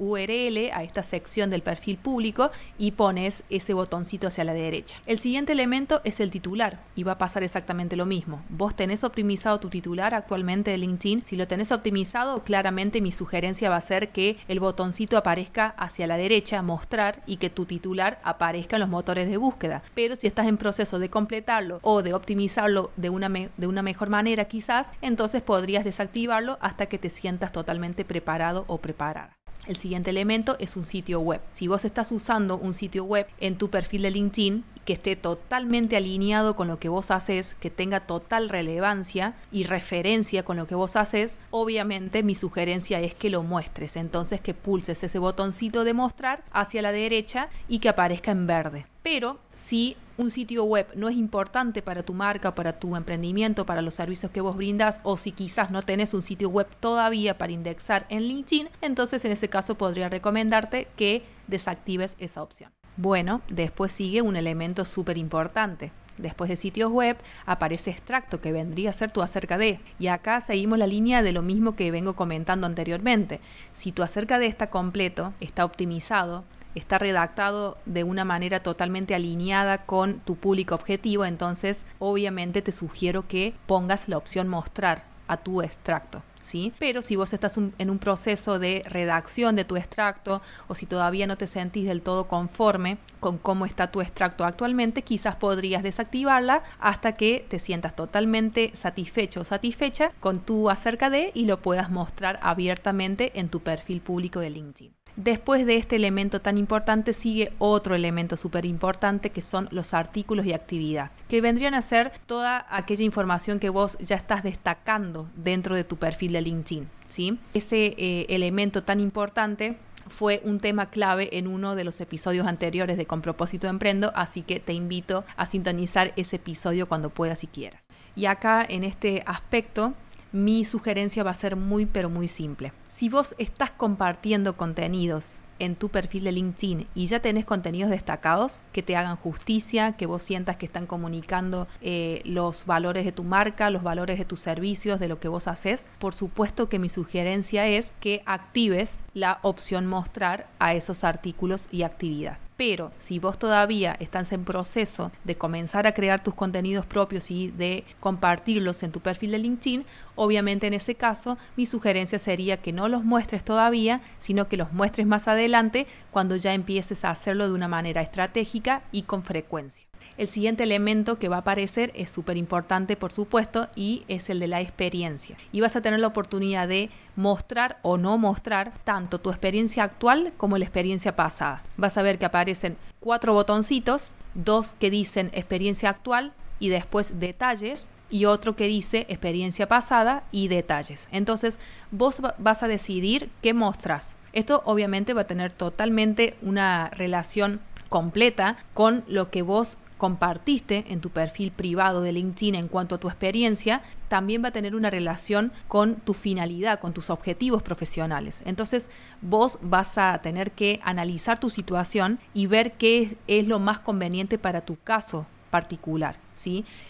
URL, 0.03 0.73
a 0.73 0.83
esta 0.83 1.03
sección 1.03 1.49
del 1.49 1.63
perfil 1.63 1.97
público 1.97 2.51
y 2.77 2.93
pones 2.93 3.45
ese 3.51 3.73
botoncito 3.73 4.27
hacia 4.27 4.45
la 4.45 4.53
derecha. 4.53 4.99
El 5.07 5.19
siguiente 5.19 5.53
elemento 5.53 6.01
es 6.05 6.19
el 6.21 6.31
titular 6.31 6.81
y 6.97 7.05
va 7.05 7.13
a 7.13 7.19
pasar 7.19 7.45
exactamente 7.45 7.97
lo 7.97 8.05
mismo. 8.05 8.43
Vos 8.49 8.75
tenés 8.75 9.05
optimizado 9.05 9.61
tu 9.61 9.69
titular 9.69 10.15
actualmente 10.15 10.73
de 10.73 10.79
LinkedIn. 10.79 11.25
Si 11.25 11.37
lo 11.37 11.47
tenés 11.47 11.71
optimizado, 11.71 12.43
claramente 12.43 13.01
mi 13.01 13.13
sugerencia 13.13 13.71
va 13.71 13.77
a 13.77 13.81
ser 13.81 14.09
que 14.09 14.39
el 14.49 14.59
botoncito 14.59 15.17
aparezca 15.17 15.69
hacia 15.79 16.07
la 16.07 16.17
derecha, 16.17 16.63
mostrar 16.63 17.23
y 17.27 17.37
que 17.37 17.51
tu 17.51 17.65
titular 17.65 18.21
aparezca 18.25 18.77
en 18.77 18.81
los 18.81 18.89
motores 18.89 19.29
de 19.29 19.37
búsqueda. 19.37 19.83
Pero 19.95 20.17
si 20.17 20.27
estás 20.27 20.47
en 20.47 20.57
proceso 20.57 20.99
de 20.99 21.11
completarlo 21.11 21.79
o 21.83 22.03
de 22.03 22.15
optimizarlo 22.15 22.91
de 22.97 23.11
una, 23.11 23.29
de 23.29 23.67
una 23.67 23.83
mejor 23.83 24.09
manera 24.09 24.47
quizás, 24.47 24.93
entonces 25.01 25.43
podrías 25.43 25.85
desactivarlo 25.85 26.59
hasta 26.61 26.87
que 26.87 26.99
te 26.99 27.11
sientas 27.11 27.53
totalmente 27.53 28.05
preparado 28.05 28.65
o 28.67 28.79
preparada. 28.79 29.42
El 29.67 29.77
siguiente 29.77 30.11
elemento 30.11 30.57
es 30.59 30.77
un 30.77 30.85
sitio 30.85 31.21
web. 31.21 31.41
Si 31.53 31.69
vos 31.69 31.85
estás 31.85 32.11
usando 32.11 32.59
un 32.59 32.75
sitio 32.75 33.05
web 33.05 33.29
en 33.39 33.57
tu 33.57 33.71
perfil 33.71 34.03
de 34.03 34.11
LinkedIn 34.11 34.65
que 34.85 34.95
esté 34.95 35.15
totalmente 35.15 35.97
alineado 35.97 36.57
con 36.57 36.67
lo 36.67 36.81
que 36.81 36.89
vos 36.89 37.13
haces, 37.13 37.55
que 37.61 37.71
tenga 37.71 38.01
total 38.01 38.49
relevancia 38.49 39.37
y 39.53 39.63
referencia 39.63 40.45
con 40.45 40.57
lo 40.57 40.67
que 40.67 40.75
vos 40.75 40.97
haces, 40.97 41.39
obviamente 41.51 42.25
mi 42.25 42.35
sugerencia 42.35 43.01
es 43.01 43.15
que 43.15 43.31
lo 43.31 43.45
muestres. 43.45 43.95
Entonces 43.95 44.41
que 44.41 44.55
pulses 44.55 45.05
ese 45.05 45.21
botoncito 45.21 45.85
de 45.85 45.95
mostrar 45.95 46.43
hacia 46.51 46.83
la 46.83 46.91
derecha 46.91 47.49
y 47.69 47.79
que 47.79 47.89
aparezca 47.89 48.33
en 48.33 48.49
verde. 48.49 48.87
Pero 49.05 49.39
si 49.55 49.97
un 50.17 50.31
sitio 50.31 50.65
web 50.65 50.87
no 50.95 51.09
es 51.09 51.17
importante 51.17 51.83
para 51.83 52.03
tu 52.03 52.15
marca, 52.15 52.55
para 52.55 52.79
tu 52.79 52.97
emprendimiento, 52.97 53.67
para 53.67 53.83
los 53.83 53.95
servicios 53.95 54.31
que 54.31 54.41
vos 54.41 54.57
brindas, 54.57 55.01
o 55.03 55.17
si 55.17 55.33
quizás 55.33 55.71
no 55.71 55.83
tenés 55.83 56.15
un 56.15 56.23
sitio 56.23 56.49
web 56.49 56.67
todavía 56.81 57.39
para 57.39 57.53
indexar 57.53 58.07
en 58.09 58.23
LinkedIn, 58.23 58.69
entonces 58.81 59.25
en 59.25 59.33
ese 59.33 59.49
caso 59.49 59.77
podría 59.77 60.09
recomendarte 60.09 60.89
que 60.97 61.23
desactives 61.47 62.17
esa 62.19 62.43
opción. 62.43 62.71
Bueno, 62.97 63.41
después 63.49 63.93
sigue 63.93 64.23
un 64.23 64.37
elemento 64.37 64.85
súper 64.85 65.17
importante. 65.17 65.93
Después 66.19 66.51
de 66.51 66.57
sitios 66.57 66.93
web 66.93 67.17
aparece 67.47 67.91
extracto 67.91 68.41
que 68.41 68.53
vendría 68.53 68.91
a 68.91 68.93
ser 68.93 69.11
tu 69.11 69.23
acerca 69.23 69.57
de. 69.57 69.81
Y 69.99 70.09
acá 70.09 70.41
seguimos 70.43 70.79
la 70.79 70.87
línea 70.87 71.23
de 71.23 71.33
lo 71.33 71.41
mismo 71.41 71.75
que 71.75 71.91
vengo 71.91 72.15
comentando 72.15 72.67
anteriormente. 72.67 73.41
Si 73.73 73.93
tu 73.93 74.03
acerca 74.03 74.39
de 74.39 74.47
está 74.47 74.69
completo, 74.69 75.33
está 75.41 75.65
optimizado, 75.65 76.45
está 76.75 76.99
redactado 76.99 77.79
de 77.87 78.05
una 78.05 78.25
manera 78.25 78.63
totalmente 78.63 79.15
alineada 79.15 79.85
con 79.85 80.21
tu 80.21 80.37
público 80.37 80.75
objetivo, 80.75 81.25
entonces 81.25 81.85
obviamente 81.99 82.63
te 82.63 82.73
sugiero 82.73 83.27
que 83.29 83.55
pongas 83.67 84.09
la 84.09 84.17
opción 84.17 84.49
mostrar 84.49 85.05
a 85.29 85.37
tu 85.37 85.63
extracto. 85.63 86.23
¿Sí? 86.43 86.73
Pero 86.81 87.03
si 87.03 87.15
vos 87.15 87.33
estás 87.33 87.57
en 87.57 87.89
un 87.89 88.01
proceso 88.01 88.59
de 88.59 88.83
redacción 88.89 89.55
de 89.55 89.65
tu 89.65 89.77
extracto 89.77 90.43
o 90.67 90.75
si 90.75 90.87
todavía 90.87 91.29
no 91.29 91.37
te 91.39 91.47
sentís 91.47 91.87
del 91.87 92.03
todo 92.03 92.27
conforme 92.27 92.99
con 93.21 93.39
cómo 93.39 93.65
está 93.65 93.93
tu 93.93 94.01
extracto 94.01 94.45
actualmente, 94.45 95.03
quizás 95.03 95.37
podrías 95.37 95.85
desactivarla 95.85 96.65
hasta 96.81 97.13
que 97.13 97.47
te 97.49 97.61
sientas 97.61 97.95
totalmente 97.95 98.73
satisfecho 98.75 99.43
o 99.43 99.45
satisfecha 99.45 100.11
con 100.19 100.41
tu 100.41 100.69
acerca 100.69 101.11
de 101.11 101.31
y 101.33 101.45
lo 101.45 101.63
puedas 101.63 101.91
mostrar 101.91 102.41
abiertamente 102.43 103.39
en 103.39 103.49
tu 103.49 103.61
perfil 103.61 104.01
público 104.01 104.41
de 104.41 104.51
LinkedIn. 104.51 105.02
Después 105.17 105.67
de 105.67 105.77
este 105.77 105.97
elemento 105.97 106.41
tan 106.41 106.57
importante 106.57 107.13
sigue 107.13 107.53
otro 107.59 107.95
elemento 107.95 108.37
súper 108.37 108.65
importante 108.65 109.31
que 109.31 109.43
son 109.43 109.69
los 109.71 109.93
artículos 109.93 110.47
y 110.47 110.55
actividad, 110.55 111.11
que 111.29 111.43
vendrían 111.43 111.75
a 111.75 111.83
ser 111.83 112.13
toda 112.27 112.67
aquella 112.71 113.05
información 113.05 113.59
que 113.59 113.69
vos 113.69 113.99
ya 113.99 114.17
estás 114.17 114.43
destacando 114.43 115.29
dentro 115.37 115.77
de 115.77 115.85
tu 115.85 115.99
perfil 115.99 116.33
de 116.33 116.41
LinkedIn. 116.41 116.89
¿sí? 117.09 117.39
Ese 117.53 117.95
eh, 117.99 118.27
elemento 118.31 118.85
tan 118.85 119.01
importante 119.01 119.77
fue 120.09 120.41
un 120.45 120.61
tema 120.61 120.87
clave 120.91 121.29
en 121.37 121.47
uno 121.47 121.75
de 121.75 121.85
los 121.85 122.01
episodios 122.01 122.47
anteriores 122.47 122.97
de 122.97 123.07
Con 123.07 123.21
propósito 123.21 123.69
emprendo, 123.69 124.13
así 124.15 124.43
que 124.43 124.61
te 124.61 124.73
invito 124.73 125.25
a 125.37 125.45
sintonizar 125.47 126.13
ese 126.17 126.37
episodio 126.37 126.89
cuando 126.89 127.11
puedas 127.11 127.45
y 127.45 127.47
quieras. 127.49 127.83
Y 128.15 128.27
acá 128.27 128.65
en 128.69 128.85
este 128.85 129.23
aspecto 129.27 129.95
mi 130.33 130.65
sugerencia 130.65 131.23
va 131.23 131.31
a 131.31 131.35
ser 131.35 131.57
muy 131.57 131.87
pero 131.87 132.11
muy 132.11 132.29
simple. 132.29 132.73
Si 132.89 133.09
vos 133.09 133.35
estás 133.39 133.71
compartiendo 133.71 134.57
contenidos 134.57 135.43
en 135.59 135.77
tu 135.77 135.91
perfil 135.91 136.25
de 136.25 136.33
LinkedIn 136.33 136.89
y 136.95 137.07
ya 137.07 137.21
tenés 137.21 137.45
contenidos 137.45 137.91
destacados 137.91 138.63
que 138.73 138.83
te 138.83 138.97
hagan 138.97 139.17
justicia, 139.17 139.93
que 139.93 140.07
vos 140.07 140.23
sientas 140.23 140.57
que 140.57 140.67
están 140.67 140.87
comunicando 140.87 141.69
eh, 141.81 142.21
los 142.25 142.67
valores 142.67 143.05
de 143.05 143.13
tu 143.13 143.23
marca, 143.23 143.71
los 143.71 143.85
valores 143.85 144.19
de 144.19 144.25
tus 144.25 144.41
servicios, 144.41 144.99
de 144.99 145.07
lo 145.07 145.21
que 145.21 145.29
vos 145.29 145.47
haces, 145.47 145.87
por 146.01 146.15
supuesto 146.15 146.69
que 146.69 146.81
mi 146.81 146.89
sugerencia 146.89 147.69
es 147.69 147.93
que 148.01 148.23
actives 148.27 149.03
la 149.15 149.39
opción 149.43 149.87
mostrar 149.87 150.49
a 150.59 150.75
esos 150.75 151.05
artículos 151.05 151.69
y 151.71 151.83
actividad. 151.83 152.39
Pero 152.57 152.93
si 152.99 153.19
vos 153.19 153.39
todavía 153.39 153.97
estás 153.99 154.31
en 154.33 154.45
proceso 154.45 155.11
de 155.25 155.37
comenzar 155.37 155.87
a 155.87 155.95
crear 155.95 156.23
tus 156.23 156.35
contenidos 156.35 156.85
propios 156.85 157.31
y 157.31 157.49
de 157.49 157.85
compartirlos 157.99 158.83
en 158.83 158.93
tu 158.93 159.01
perfil 159.01 159.33
de 159.33 159.39
LinkedIn, 159.39 159.85
obviamente 160.15 160.67
en 160.67 160.75
ese 160.75 160.95
caso 160.95 161.39
mi 161.57 161.67
sugerencia 161.67 162.19
sería 162.19 162.59
que 162.59 162.73
no 162.73 162.89
los 162.89 163.05
muestres 163.05 163.43
todavía, 163.43 164.03
sino 164.19 164.49
que 164.49 164.57
los 164.57 164.73
muestres 164.73 165.07
más 165.07 165.29
adelante 165.29 165.87
cuando 166.13 166.37
ya 166.37 166.55
empieces 166.55 167.05
a 167.05 167.11
hacerlo 167.11 167.49
de 167.49 167.55
una 167.55 167.67
manera 167.67 168.03
estratégica 168.03 168.83
y 168.93 169.03
con 169.03 169.25
frecuencia. 169.25 169.87
El 170.19 170.29
siguiente 170.29 170.65
elemento 170.65 171.17
que 171.17 171.29
va 171.29 171.37
a 171.37 171.41
aparecer 171.41 171.91
es 171.95 172.11
súper 172.11 172.37
importante, 172.37 172.97
por 172.97 173.13
supuesto, 173.13 173.69
y 173.75 174.05
es 174.09 174.29
el 174.29 174.41
de 174.41 174.47
la 174.47 174.61
experiencia. 174.61 175.37
Y 175.53 175.61
vas 175.61 175.75
a 175.75 175.81
tener 175.81 176.01
la 176.01 176.09
oportunidad 176.09 176.69
de 176.69 176.91
mostrar 177.17 177.79
o 177.83 177.97
no 177.97 178.19
mostrar 178.19 178.73
tanto 178.85 179.21
tu 179.21 179.31
experiencia 179.31 179.85
actual 179.85 180.33
como 180.37 180.59
la 180.59 180.65
experiencia 180.65 181.17
pasada. 181.17 181.63
Vas 181.77 181.97
a 181.97 182.03
ver 182.03 182.19
que 182.19 182.27
aparecen 182.27 182.77
cuatro 183.01 183.33
botoncitos, 183.33 184.13
dos 184.35 184.75
que 184.75 184.91
dicen 184.91 185.31
experiencia 185.33 185.89
actual 185.89 186.33
y 186.59 186.69
después 186.69 187.19
detalles 187.19 187.89
y 188.11 188.27
otro 188.27 188.55
que 188.55 188.67
dice 188.67 189.07
experiencia 189.09 189.67
pasada 189.67 190.25
y 190.31 190.49
detalles. 190.49 191.09
Entonces 191.11 191.59
vos 191.91 192.21
vas 192.39 192.63
a 192.63 192.69
decidir 192.69 193.31
qué 193.41 193.55
mostras. 193.55 194.17
Esto 194.33 194.63
obviamente 194.65 195.15
va 195.15 195.23
a 195.23 195.27
tener 195.27 195.53
totalmente 195.53 196.37
una 196.43 196.89
relación 196.91 197.61
completa 197.89 198.57
con 198.75 199.05
lo 199.07 199.31
que 199.31 199.43
vos 199.43 199.77
compartiste 200.03 200.87
en 200.89 201.01
tu 201.01 201.11
perfil 201.11 201.53
privado 201.53 202.01
de 202.01 202.11
LinkedIn 202.11 202.57
en 202.57 202.67
cuanto 202.67 202.97
a 202.97 202.99
tu 202.99 203.07
experiencia, 203.07 203.83
también 204.09 204.43
va 204.43 204.49
a 204.49 204.51
tener 204.51 204.75
una 204.75 204.91
relación 204.91 205.53
con 205.69 205.95
tu 205.95 206.13
finalidad, 206.13 206.81
con 206.81 206.93
tus 206.93 207.09
objetivos 207.09 207.63
profesionales. 207.63 208.43
Entonces 208.45 208.89
vos 209.21 209.61
vas 209.63 209.99
a 209.99 210.19
tener 210.21 210.51
que 210.51 210.81
analizar 210.83 211.39
tu 211.39 211.51
situación 211.51 212.19
y 212.35 212.49
ver 212.49 212.73
qué 212.73 213.17
es 213.29 213.47
lo 213.47 213.61
más 213.61 213.79
conveniente 213.79 214.39
para 214.39 214.63
tu 214.63 214.77
caso 214.83 215.25
particular. 215.51 216.17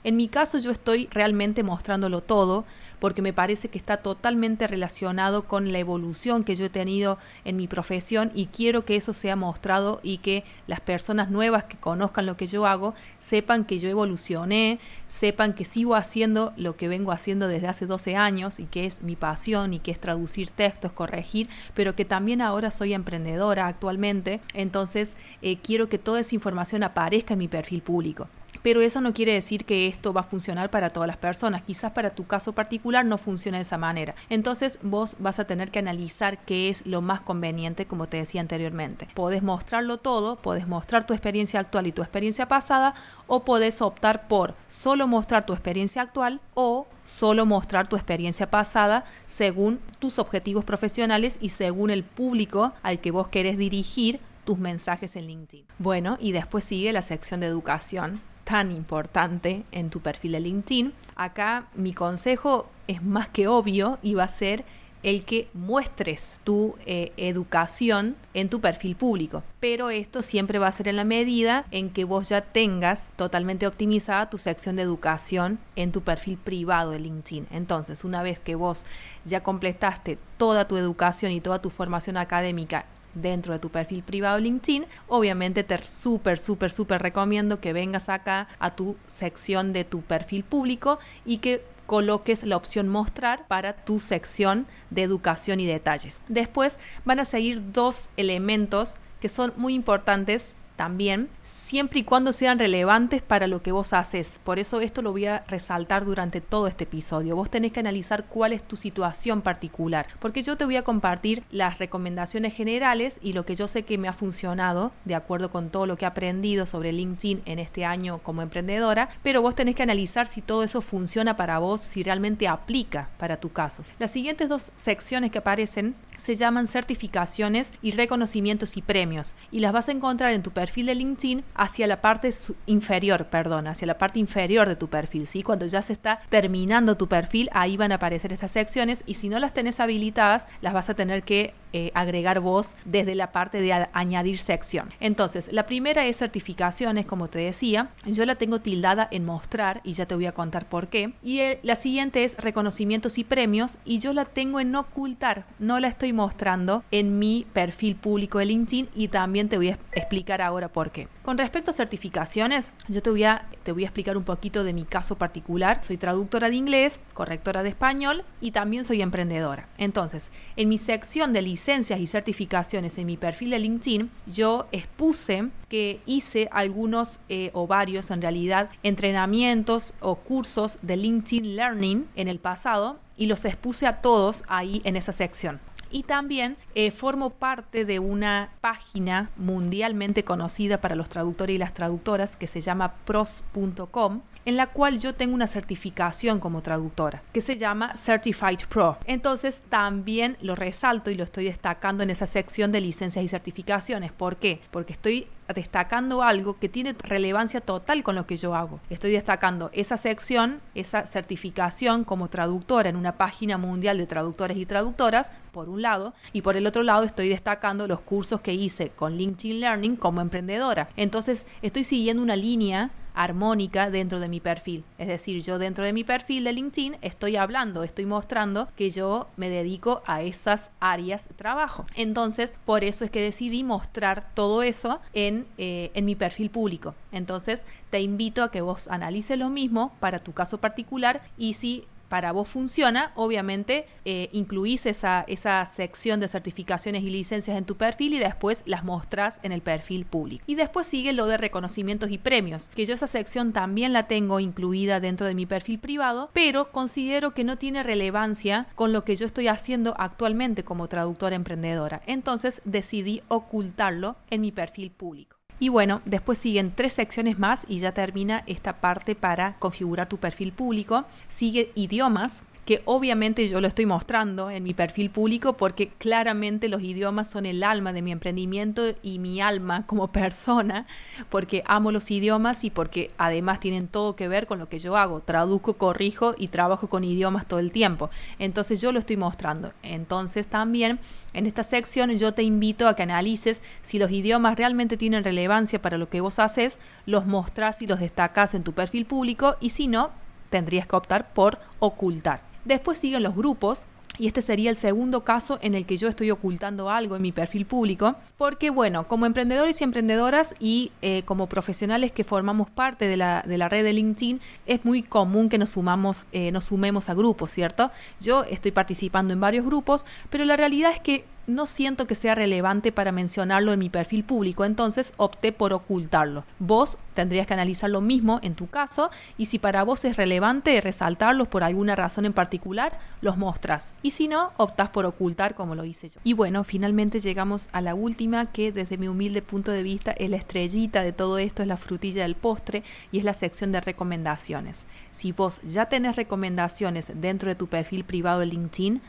En 0.04 0.16
mi 0.16 0.28
caso 0.28 0.58
yo 0.58 0.70
estoy 0.70 1.08
realmente 1.11 1.62
mostrándolo 1.62 2.22
todo 2.22 2.64
porque 3.00 3.20
me 3.20 3.32
parece 3.32 3.68
que 3.68 3.78
está 3.78 3.96
totalmente 3.96 4.68
relacionado 4.68 5.42
con 5.49 5.72
la 5.72 5.80
evolución 5.80 6.44
que 6.44 6.54
yo 6.54 6.66
he 6.66 6.70
tenido 6.70 7.18
en 7.44 7.56
mi 7.56 7.66
profesión 7.66 8.30
y 8.32 8.46
quiero 8.46 8.84
que 8.84 8.94
eso 8.94 9.12
sea 9.12 9.34
mostrado 9.34 9.99
y 10.04 10.18
que 10.18 10.44
las 10.68 10.80
personas 10.80 11.28
nuevas 11.28 11.64
que 11.64 11.76
conozcan 11.76 12.26
lo 12.26 12.37
que 12.37 12.46
yo 12.46 12.64
hago 12.64 12.94
sepan 13.18 13.64
que 13.64 13.80
yo 13.80 13.88
evolucioné, 13.88 14.78
sepan 15.08 15.52
que 15.52 15.64
sigo 15.64 15.96
haciendo 15.96 16.52
lo 16.56 16.76
que 16.76 16.87
vengo 16.87 17.11
haciendo 17.11 17.49
desde 17.49 17.66
hace 17.66 17.87
12 17.87 18.14
años 18.14 18.61
y 18.61 18.66
que 18.66 18.87
es 18.87 19.02
mi 19.02 19.16
pasión 19.16 19.75
y 19.75 19.80
que 19.80 19.90
es 19.90 19.99
traducir 19.99 20.50
textos, 20.50 20.92
corregir, 20.92 21.49
pero 21.75 21.96
que 21.96 22.04
también 22.04 22.40
ahora 22.40 22.70
soy 22.70 22.94
emprendedora 22.94 23.66
actualmente, 23.66 24.40
entonces 24.54 25.16
eh, 25.42 25.56
quiero 25.56 25.88
que 25.88 25.99
toda 25.99 26.20
esa 26.20 26.37
información 26.37 26.84
aparezca 26.84 27.34
en 27.34 27.40
mi 27.40 27.49
perfil 27.49 27.82
público. 27.82 28.28
Pero 28.62 28.81
eso 28.81 29.00
no 29.00 29.12
quiere 29.12 29.33
decir 29.33 29.64
que 29.64 29.87
esto 29.87 30.12
va 30.12 30.23
a 30.23 30.25
funcionar 30.25 30.71
para 30.71 30.90
todas 30.90 31.07
las 31.07 31.16
personas. 31.16 31.62
Quizás 31.62 31.92
para 31.92 32.11
tu 32.11 32.26
caso 32.26 32.52
particular 32.52 33.04
no 33.04 33.19
funcione 33.19 33.59
de 33.59 33.62
esa 33.62 33.78
manera. 33.78 34.14
Entonces 34.31 34.78
vos 34.83 35.16
vas 35.19 35.38
a 35.38 35.45
tener 35.45 35.71
que 35.71 35.78
analizar 35.78 36.45
qué 36.45 36.69
es 36.69 36.87
lo 36.87 37.00
más 37.00 37.21
conveniente, 37.21 37.87
como 37.87 38.09
te 38.09 38.19
decía 38.19 38.40
anteriormente. 38.40 39.09
Podés 39.14 39.42
mostrarlo 39.42 39.99
todo, 39.99 40.37
podés 40.37 40.66
mostrar 40.66 41.07
tu 41.07 41.14
experiencia 41.14 41.61
actual 41.61 41.87
y 41.87 41.92
tu 41.92 42.02
experiencia 42.02 42.49
pasada, 42.49 42.95
o 43.26 43.45
podés 43.45 43.83
optar 43.83 44.28
por 44.28 44.54
solo 44.69 45.07
mostrar 45.07 45.45
tu 45.47 45.52
experiencia 45.52 46.02
actual 46.02 46.40
o 46.54 46.87
solo 47.04 47.47
mostrar 47.47 47.88
tu 47.88 47.97
experiencia 47.97 48.50
pasada 48.50 49.04
según 49.26 49.81
tus 49.99 50.19
objetivos 50.19 50.64
profesionales 50.64 51.38
y 51.40 51.49
según 51.49 51.90
el 51.90 52.04
público 52.04 52.73
al 52.83 53.00
que 53.00 53.11
vos 53.11 53.28
querés 53.28 53.59
dirigir 53.59 54.21
tus 54.45 54.59
mensajes 54.59 55.16
en 55.16 55.26
LinkedIn. 55.26 55.66
Bueno, 55.78 56.16
y 56.21 56.33
después 56.33 56.64
sigue 56.64 56.92
la 56.92 57.02
sección 57.02 57.40
de 57.40 57.47
educación, 57.47 58.21
tan 58.44 58.72
importante 58.72 59.64
en 59.72 59.90
tu 59.90 60.00
perfil 60.00 60.32
de 60.32 60.40
LinkedIn. 60.40 60.92
Acá 61.16 61.68
mi 61.75 61.92
consejo 61.92 62.68
es 62.87 63.02
más 63.02 63.28
que 63.28 63.49
obvio 63.49 63.99
y 64.02 64.14
va 64.14 64.25
a 64.25 64.28
ser 64.28 64.64
el 65.02 65.25
que 65.25 65.49
muestres 65.52 66.38
tu 66.44 66.76
eh, 66.87 67.12
educación 67.16 68.16
en 68.34 68.49
tu 68.49 68.61
perfil 68.61 68.94
público. 68.94 69.42
Pero 69.58 69.90
esto 69.90 70.22
siempre 70.22 70.58
va 70.58 70.68
a 70.68 70.72
ser 70.72 70.88
en 70.88 70.96
la 70.96 71.04
medida 71.04 71.66
en 71.70 71.90
que 71.90 72.04
vos 72.04 72.28
ya 72.28 72.40
tengas 72.40 73.11
totalmente 73.16 73.66
optimizada 73.66 74.30
tu 74.30 74.38
sección 74.38 74.76
de 74.76 74.82
educación 74.82 75.58
en 75.76 75.92
tu 75.92 76.02
perfil 76.02 76.38
privado 76.38 76.92
de 76.92 77.00
LinkedIn. 77.00 77.49
Entonces, 77.50 78.04
una 78.04 78.22
vez 78.22 78.38
que 78.38 78.54
vos 78.54 78.84
ya 79.25 79.42
completaste 79.42 80.18
toda 80.37 80.68
tu 80.68 80.76
educación 80.76 81.32
y 81.32 81.40
toda 81.40 81.61
tu 81.61 81.70
formación 81.70 82.16
académica 82.16 82.87
dentro 83.14 83.52
de 83.52 83.59
tu 83.59 83.71
perfil 83.71 84.02
privado 84.02 84.38
LinkedIn, 84.38 84.87
obviamente 85.09 85.64
te 85.64 85.83
súper, 85.83 86.38
súper, 86.38 86.71
súper 86.71 87.02
recomiendo 87.02 87.61
que 87.61 87.73
vengas 87.73 88.09
acá 88.09 88.49
a 88.59 88.75
tu 88.75 88.97
sección 89.07 89.73
de 89.73 89.85
tu 89.85 90.02
perfil 90.02 90.45
público 90.45 90.99
y 91.25 91.38
que 91.38 91.64
coloques 91.87 92.45
la 92.45 92.57
opción 92.57 92.88
mostrar 92.88 93.47
para 93.49 93.75
tu 93.75 94.00
sección 94.00 94.66
de 94.90 95.02
educación 95.02 95.61
y 95.61 95.66
detalles. 95.66 96.23
Después 96.28 96.78
van 97.04 97.21
a 97.21 97.25
seguir 97.25 97.73
dos 97.73 98.09
elementos 98.16 98.99
que 99.21 99.28
son 99.28 99.52
muy 99.57 99.75
importantes 99.75 100.54
también, 100.76 101.29
siempre 101.43 102.00
y 102.00 102.05
cuando 102.05 102.33
sean 102.33 102.59
relevantes 102.59 103.23
para 103.23 103.47
lo 103.47 103.62
que 103.62 103.73
vos 103.73 103.93
haces. 103.93 104.41
Por 104.43 104.59
eso 104.59 104.81
esto 104.81 105.02
lo 105.02 105.12
voy 105.12 105.26
a 105.26 105.45
resaltar 105.47 106.05
durante 106.05 106.41
todo 106.41 106.67
este 106.67 106.85
episodio. 106.85 107.37
Vos 107.37 107.50
tenés 107.50 107.73
que 107.73 107.81
analizar 107.81 108.25
cuál 108.25 108.52
es 108.52 108.62
tu 108.62 108.76
situación 108.76 109.43
particular, 109.43 110.07
porque 110.19 110.43
yo 110.43 110.57
te 110.57 110.64
voy 110.64 110.76
a 110.76 110.83
compartir 110.83 111.45
las 111.50 111.79
recomendaciones 111.79 112.55
generales 112.55 113.19
y 113.23 113.33
lo 113.33 113.45
que 113.45 113.55
yo 113.55 113.69
sé 113.69 113.83
que 113.83 113.99
me 113.99 114.09
ha 114.09 114.12
funcionado 114.12 114.93
de 115.05 115.14
acuerdo 115.14 115.50
con 115.50 115.71
todo 115.71 115.87
lo 115.87 115.97
que 115.97 116.05
he 116.05 116.09
aprendido 116.09 116.67
sobre 116.67 116.93
LinkedIn 116.93 117.43
en 117.45 117.59
este 117.59 117.85
año 117.85 118.19
como 118.23 118.43
emprendedora, 118.43 119.09
pero 119.23 119.43
vos 119.43 119.55
tenés 119.55 119.76
que 119.76 119.83
analizar 119.83 120.26
si 120.26 120.41
todo 120.41 120.64
eso 120.64 120.81
funciona 120.81 121.37
para 121.37 121.59
vos, 121.59 121.81
si 121.81 122.02
realmente 122.02 122.49
aplica 122.49 123.11
para 123.19 123.37
tu 123.38 123.52
caso. 123.52 123.83
Las 123.99 124.11
siguientes 124.11 124.49
dos 124.49 124.73
secciones 124.76 125.31
que 125.31 125.38
aparecen 125.38 125.95
se 126.17 126.37
llaman 126.37 126.67
certificaciones 126.67 127.73
y 127.83 127.93
reconocimientos 127.93 128.76
y 128.76 128.83
premios 128.83 129.35
y 129.50 129.59
las 129.61 129.73
vas 129.73 129.88
a 129.88 129.93
encontrar 129.93 130.33
en 130.33 130.43
tu 130.43 130.50
perfil 130.50 130.62
de 130.87 130.95
LinkedIn 130.95 131.45
hacia 131.54 131.87
la 131.87 132.00
parte 132.00 132.31
inferior, 132.66 133.26
perdón, 133.26 133.66
hacia 133.66 133.87
la 133.87 133.99
parte 133.99 134.19
inferior 134.19 134.69
de 134.69 134.76
tu 134.76 134.88
perfil, 134.88 135.26
¿sí? 135.26 135.42
Cuando 135.42 135.66
ya 135.66 135.83
se 135.83 135.92
está 135.92 136.21
terminando 136.28 136.97
tu 136.97 137.09
perfil, 137.09 137.49
ahí 137.52 137.76
van 137.76 137.92
a 137.92 137.97
aparecer 137.97 138.33
estas 138.33 138.52
secciones 138.52 139.02
y 139.07 139.14
si 139.14 139.28
no 139.28 139.38
las 139.38 139.54
tenés 139.54 139.81
habilitadas, 139.81 140.47
las 140.61 140.73
vas 140.73 140.90
a 140.90 140.95
tener 140.95 141.23
que 141.23 141.54
eh, 141.73 141.91
agregar 141.95 142.41
vos 142.41 142.75
desde 142.85 143.14
la 143.14 143.33
parte 143.33 143.61
de 143.61 143.73
añadir 143.93 144.38
sección. 144.38 144.88
Entonces, 145.00 145.49
la 145.52 145.67
primera 145.67 146.07
es 146.07 146.19
certificaciones, 146.19 147.07
como 147.07 147.29
te 147.29 147.38
decía, 147.38 147.91
yo 148.07 148.26
la 148.26 148.35
tengo 148.35 148.61
tildada 148.61 149.09
en 149.11 149.25
mostrar 149.25 149.81
y 149.85 149.93
ya 149.93 150.07
te 150.07 150.14
voy 150.14 150.26
a 150.26 150.33
contar 150.33 150.69
por 150.69 150.88
qué. 150.88 151.12
Y 151.23 151.41
la 151.62 151.76
siguiente 151.76 152.25
es 152.25 152.37
reconocimientos 152.37 153.19
y 153.19 153.25
premios 153.25 153.79
y 153.85 153.99
yo 153.99 154.12
la 154.12 154.25
tengo 154.25 154.61
en 154.61 154.75
ocultar, 154.75 155.47
no 155.59 155.81
la 155.81 155.88
estoy 155.88 156.12
mostrando 156.12 156.85
en 156.91 157.19
mi 157.19 157.47
perfil 157.52 157.97
público 157.97 158.38
de 158.38 158.47
LinkedIn 158.47 158.88
y 158.95 159.09
también 159.09 159.49
te 159.49 159.57
voy 159.57 159.71
a 159.71 159.79
explicar 159.93 160.43
ahora 160.43 160.69
por 160.69 160.91
qué. 160.91 161.09
Con 161.23 161.38
respecto 161.38 161.71
a 161.71 161.75
certificaciones, 161.75 162.73
yo 162.88 163.00
te 163.02 163.11
voy 163.11 163.25
a, 163.25 163.47
te 163.62 163.73
voy 163.73 163.85
a 163.85 163.87
explicar 163.87 164.17
un 164.17 164.25
poquito 164.25 164.64
de 164.64 164.73
mi 164.73 164.85
caso 164.85 165.17
particular. 165.17 165.79
Soy 165.83 165.97
traductora 165.97 166.50
de 166.50 166.57
inglés, 166.57 167.00
correctora 167.14 167.62
de 167.62 167.69
español 167.69 168.25
y 168.41 168.50
también 168.50 168.85
soy 168.85 169.02
emprendedora. 169.02 169.69
Entonces, 169.79 170.31
en 170.57 170.69
mi 170.69 170.79
sección 170.79 171.33
de 171.33 171.43
licencias 171.62 172.00
y 172.00 172.09
certificaciones 172.09 172.99
en 172.99 173.07
mi 173.07 173.16
perfil 173.16 173.50
de 173.50 173.61
LinkedIn, 173.61 174.11
yo 174.26 174.66
expuse 174.73 175.49
que 175.69 176.00
hice 176.07 176.49
algunos 176.50 177.21
eh, 177.28 177.50
o 177.54 177.69
varios 177.69 178.11
en 178.11 178.21
realidad 178.21 178.69
entrenamientos 178.83 179.95
o 180.00 180.16
cursos 180.16 180.81
de 180.83 180.97
LinkedIn 180.97 181.54
Learning 181.54 182.09
en 182.16 182.26
el 182.26 182.40
pasado 182.40 182.99
y 183.16 183.26
los 183.26 183.45
expuse 183.45 183.87
a 183.87 184.02
todos 184.02 184.42
ahí 184.49 184.83
en 184.83 184.97
esa 184.97 185.12
sección. 185.12 185.61
Y 185.92 186.02
también 186.02 186.57
eh, 186.75 186.90
formo 186.90 187.31
parte 187.31 187.85
de 187.85 188.00
una 188.00 188.50
página 188.61 189.31
mundialmente 189.37 190.25
conocida 190.25 190.81
para 190.81 190.97
los 190.97 191.11
traductores 191.11 191.54
y 191.54 191.59
las 191.59 191.75
traductoras 191.75 192.35
que 192.35 192.49
se 192.49 192.61
llama 192.61 192.95
pros.com 193.04 194.23
en 194.44 194.56
la 194.56 194.68
cual 194.68 194.99
yo 194.99 195.14
tengo 195.14 195.34
una 195.34 195.46
certificación 195.46 196.40
como 196.40 196.62
traductora, 196.62 197.22
que 197.32 197.40
se 197.40 197.56
llama 197.56 197.96
Certified 197.96 198.66
Pro. 198.68 198.99
Entonces 199.06 199.62
también 199.68 200.37
lo 200.40 200.54
resalto 200.54 201.11
y 201.11 201.14
lo 201.14 201.25
estoy 201.25 201.44
destacando 201.44 202.02
en 202.02 202.11
esa 202.11 202.26
sección 202.26 202.72
de 202.72 202.80
licencias 202.80 203.25
y 203.25 203.28
certificaciones. 203.28 204.12
¿Por 204.12 204.37
qué? 204.37 204.61
Porque 204.70 204.92
estoy 204.92 205.28
destacando 205.54 206.22
algo 206.22 206.58
que 206.58 206.68
tiene 206.68 206.94
relevancia 207.02 207.61
total 207.61 208.02
con 208.02 208.14
lo 208.14 208.26
que 208.26 208.37
yo 208.37 208.54
hago. 208.54 208.80
Estoy 208.90 209.12
destacando 209.12 209.70
esa 209.72 209.96
sección, 209.96 210.61
esa 210.75 211.06
certificación 211.06 212.04
como 212.04 212.28
traductora 212.28 212.88
en 212.88 212.96
una 212.96 213.16
página 213.16 213.58
mundial 213.58 213.99
de 213.99 214.06
traductores 214.06 214.56
y 214.56 214.66
traductoras, 214.66 215.30
por 215.52 215.68
un 215.68 215.82
lado, 215.82 216.14
y 216.32 216.42
por 216.42 216.56
el 216.56 216.66
otro 216.66 216.82
lado 216.82 217.02
estoy 217.04 217.28
destacando 217.28 217.87
los 217.87 218.00
cursos 218.00 218.40
que 218.40 218.54
hice 218.54 218.90
con 218.90 219.16
LinkedIn 219.16 219.61
Learning 219.61 219.96
como 219.96 220.20
emprendedora. 220.20 220.88
Entonces 220.96 221.44
estoy 221.61 221.84
siguiendo 221.84 222.22
una 222.22 222.37
línea 222.37 222.90
armónica 223.14 223.90
dentro 223.90 224.21
de 224.21 224.28
mi 224.28 224.40
perfil. 224.40 224.85
Es 224.99 225.09
decir, 225.09 225.42
yo 225.42 225.59
dentro 225.59 225.85
de 225.85 225.92
mi 225.92 226.04
perfil 226.04 226.45
de 226.45 226.52
LinkedIn 226.52 226.97
estoy 227.02 227.37
hablando, 227.37 227.83
estoy 227.83 228.07
mostrando 228.07 228.69
que 228.76 228.90
yo 228.90 229.28
me 229.37 229.49
dedico 229.49 230.02
a 230.07 230.23
esas 230.23 230.71
áreas 230.81 231.28
de 231.28 231.35
trabajo. 231.35 231.85
Entonces, 231.95 232.54
por 232.64 232.85
eso 232.85 233.04
es 233.04 233.11
que 233.11 233.23
decidí 233.23 233.64
mostrar 233.64 234.31
todo 234.35 234.62
eso 234.62 235.00
en, 235.12 235.47
eh, 235.59 235.90
en 235.95 236.04
mi 236.04 236.14
perfil 236.14 236.50
público. 236.50 236.95
Entonces, 237.12 237.64
te 237.90 238.00
invito 238.00 238.42
a 238.42 238.50
que 238.50 238.61
vos 238.61 238.88
analices 238.88 239.38
lo 239.38 239.50
mismo 239.50 239.92
para 240.00 240.19
tu 240.19 240.33
caso 240.33 240.59
particular 240.59 241.23
y 241.37 241.54
si 241.54 241.85
para 242.12 242.31
vos 242.33 242.47
funciona, 242.47 243.11
obviamente 243.14 243.87
eh, 244.04 244.28
incluís 244.33 244.85
esa, 244.85 245.25
esa 245.28 245.64
sección 245.64 246.21
de 246.21 246.28
certificaciones 246.28 247.04
y 247.04 247.09
licencias 247.09 247.57
en 247.57 247.64
tu 247.64 247.78
perfil 247.78 248.12
y 248.12 248.19
después 248.19 248.64
las 248.66 248.85
mostrás 248.85 249.40
en 249.42 249.50
el 249.50 249.62
perfil 249.62 250.04
público. 250.04 250.45
Y 250.47 250.54
después 250.54 250.87
sigue 250.87 251.14
lo 251.14 251.25
de 251.25 251.38
reconocimientos 251.38 252.11
y 252.11 252.19
premios, 252.19 252.69
que 252.75 252.85
yo 252.85 252.92
esa 252.92 253.07
sección 253.07 253.54
también 253.54 253.95
la 253.95 254.08
tengo 254.08 254.41
incluida 254.41 255.00
dentro 255.00 255.26
de 255.26 255.34
mi 255.34 255.47
perfil 255.47 255.78
privado, 255.78 256.28
pero 256.34 256.71
considero 256.71 257.30
que 257.30 257.45
no 257.45 257.56
tiene 257.56 257.82
relevancia 257.82 258.67
con 258.75 258.93
lo 258.93 259.04
que 259.04 259.17
yo 259.17 259.25
estoy 259.25 259.49
haciendo 259.49 259.95
actualmente 259.97 260.65
como 260.65 260.89
traductora 260.89 261.34
emprendedora. 261.34 262.02
Entonces 262.06 262.60
decidí 262.67 263.23
ocultarlo 263.28 264.17
en 264.28 264.43
mi 264.43 264.52
perfil 264.52 264.91
público. 264.91 265.42
Y 265.62 265.68
bueno, 265.68 266.02
después 266.04 266.38
siguen 266.38 266.72
tres 266.75 266.92
secciones 266.94 267.38
más 267.38 267.66
y 267.68 267.78
ya 267.78 267.92
termina 267.92 268.42
esta 268.48 268.80
parte 268.80 269.14
para 269.14 269.54
configurar 269.60 270.08
tu 270.08 270.16
perfil 270.16 270.50
público. 270.50 271.04
Sigue 271.28 271.70
idiomas, 271.76 272.42
que 272.64 272.80
obviamente 272.84 273.48
yo 273.48 273.60
lo 273.60 273.66
estoy 273.66 273.86
mostrando 273.86 274.48
en 274.48 274.62
mi 274.62 274.72
perfil 274.72 275.10
público 275.10 275.54
porque 275.54 275.88
claramente 275.98 276.68
los 276.68 276.82
idiomas 276.82 277.28
son 277.28 277.44
el 277.44 277.64
alma 277.64 277.92
de 277.92 278.02
mi 278.02 278.12
emprendimiento 278.12 278.94
y 279.02 279.18
mi 279.18 279.40
alma 279.40 279.84
como 279.86 280.12
persona, 280.12 280.86
porque 281.28 281.64
amo 281.66 281.90
los 281.90 282.10
idiomas 282.10 282.62
y 282.62 282.70
porque 282.70 283.10
además 283.18 283.58
tienen 283.58 283.88
todo 283.88 284.14
que 284.14 284.28
ver 284.28 284.46
con 284.46 284.60
lo 284.60 284.68
que 284.68 284.78
yo 284.78 284.96
hago. 284.96 285.20
Traduzco, 285.20 285.75
corrijo 285.75 286.34
y 286.38 286.48
trabajo 286.48 286.88
con 286.88 287.02
idiomas 287.02 287.46
todo 287.46 287.58
el 287.58 287.72
tiempo. 287.72 288.10
Entonces 288.38 288.80
yo 288.80 288.92
lo 288.92 289.00
estoy 289.00 289.16
mostrando. 289.16 289.72
Entonces 289.82 290.46
también 290.46 291.00
en 291.32 291.46
esta 291.46 291.64
sección 291.64 292.10
yo 292.12 292.32
te 292.32 292.44
invito 292.44 292.86
a 292.86 292.94
que 292.94 293.02
analices 293.02 293.60
si 293.80 293.98
los 293.98 294.10
idiomas 294.12 294.56
realmente 294.56 294.96
tienen 294.96 295.25
relevancia 295.25 295.82
para 295.82 295.98
lo 295.98 296.08
que 296.08 296.20
vos 296.20 296.38
haces, 296.38 296.78
los 297.06 297.26
mostrás 297.26 297.82
y 297.82 297.88
los 297.88 297.98
destacás 297.98 298.54
en 298.54 298.62
tu 298.62 298.72
perfil 298.72 299.04
público 299.04 299.56
y 299.60 299.70
si 299.70 299.88
no, 299.88 300.10
tendrías 300.50 300.86
que 300.86 300.94
optar 300.94 301.32
por 301.32 301.58
ocultar. 301.80 302.51
Después 302.64 302.98
siguen 302.98 303.22
los 303.22 303.34
grupos, 303.34 303.86
y 304.18 304.26
este 304.26 304.42
sería 304.42 304.70
el 304.70 304.76
segundo 304.76 305.25
caso 305.25 305.58
en 305.62 305.75
el 305.75 305.86
que 305.86 305.96
yo 305.96 306.08
estoy 306.08 306.30
ocultando 306.30 306.90
algo 306.90 307.16
en 307.16 307.22
mi 307.22 307.32
perfil 307.32 307.64
público, 307.64 308.14
porque 308.36 308.70
bueno, 308.70 309.08
como 309.08 309.26
emprendedores 309.26 309.80
y 309.80 309.84
emprendedoras 309.84 310.54
y 310.60 310.92
eh, 311.00 311.22
como 311.25 311.48
profesionales 311.48 312.12
que 312.12 312.25
formamos 312.25 312.68
parte 312.68 313.06
de 313.06 313.16
la, 313.16 313.42
de 313.46 313.58
la, 313.58 313.68
red 313.68 313.84
de 313.84 313.92
LinkedIn, 313.94 314.40
es 314.66 314.84
muy 314.84 315.02
común 315.02 315.48
que 315.48 315.58
nos, 315.58 315.70
sumamos, 315.70 316.26
eh, 316.32 316.52
nos 316.52 316.66
sumemos 316.66 317.08
a 317.08 317.14
grupos, 317.14 317.50
¿cierto? 317.50 317.90
Yo 318.20 318.44
estoy 318.44 318.72
participando 318.72 319.32
en 319.32 319.40
varios 319.40 319.64
grupos, 319.64 320.04
pero 320.28 320.44
la 320.44 320.56
realidad 320.56 320.92
es 320.92 321.00
que 321.00 321.25
no 321.47 321.67
siento 321.67 322.07
que 322.07 322.15
sea 322.15 322.35
relevante 322.35 322.93
para 322.93 323.13
mencionarlo 323.13 323.73
en 323.73 323.78
mi 323.78 323.91
perfil 323.91 324.25
público, 324.25 324.65
entonces 324.65 325.13
opté 325.17 325.52
por 325.52 325.73
ocultarlo. 325.73 326.45
Vos 326.59 326.99
tendrías 327.15 327.47
que 327.47 327.55
analizar 327.55 327.91
lo 327.91 328.00
mismo 328.00 328.39
en 328.43 328.55
tu 328.55 328.69
caso 328.69 329.11
y 329.37 329.47
si 329.47 329.59
para 329.59 329.83
vos 329.83 330.05
es 330.05 330.17
relevante 330.17 330.81
resaltarlos 330.81 331.49
por 331.49 331.65
alguna 331.65 331.97
razón 331.97 332.25
en 332.25 332.33
particular, 332.33 332.99
los 333.21 333.37
mostrás. 333.37 333.95
Y 334.02 334.13
si 334.13 334.28
no, 334.28 334.52
optás 334.57 334.91
por 334.91 335.07
ocultar 335.07 335.55
como 335.55 335.75
lo 335.75 335.85
hice 335.85 336.09
yo. 336.09 336.21
Y 336.25 336.33
bueno, 336.33 336.65
finalmente 336.65 337.21
llegamos 337.21 337.69
a 337.73 337.81
la 337.81 337.95
última 337.95 338.47
que 338.52 338.73
desde 338.73 338.99
mi 338.99 339.09
humilde 339.09 339.43
punto 339.43 339.71
de 339.73 339.83
vista 339.83 340.13
es 340.13 340.31
la 340.31 340.37
estrellita 340.37 341.02
de 341.02 341.13
todo 341.13 341.39
esto, 341.39 341.63
es 341.63 341.69
la 341.69 341.76
frutilla 341.76 342.23
del 342.23 342.35
postre 342.35 342.83
y 343.11 343.19
es 343.19 343.25
la 343.25 343.35
sección 343.35 343.73
de 343.73 343.81
recomendaciones. 343.81 344.85
Si 345.13 345.33
vos 345.33 345.61
ya 345.63 345.87
tenés 345.87 346.17
recomendaciones 346.17 347.13
dentro 347.15 347.49
de 347.49 347.55
tu 347.55 347.67
perfil 347.67 348.05
privado 348.05 348.41
de 348.41 348.47
LinkedIn, 348.47 349.02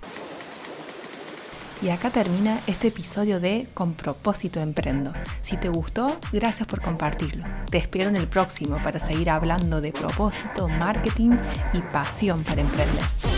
Y 1.82 1.90
acá 1.90 2.10
termina 2.10 2.60
este 2.68 2.88
episodio 2.88 3.40
de 3.40 3.66
Con 3.74 3.94
propósito 3.94 4.60
emprendo. 4.60 5.12
Si 5.42 5.56
te 5.56 5.68
gustó, 5.68 6.16
gracias 6.32 6.68
por 6.68 6.80
compartirlo. 6.80 7.44
Te 7.70 7.78
espero 7.78 8.08
en 8.08 8.16
el 8.16 8.28
próximo 8.28 8.80
para 8.82 9.00
seguir 9.00 9.28
hablando 9.30 9.80
de 9.80 9.92
propósito, 9.92 10.68
marketing 10.68 11.36
y 11.72 11.80
pasión 11.80 12.44
para 12.44 12.60
emprender. 12.60 13.31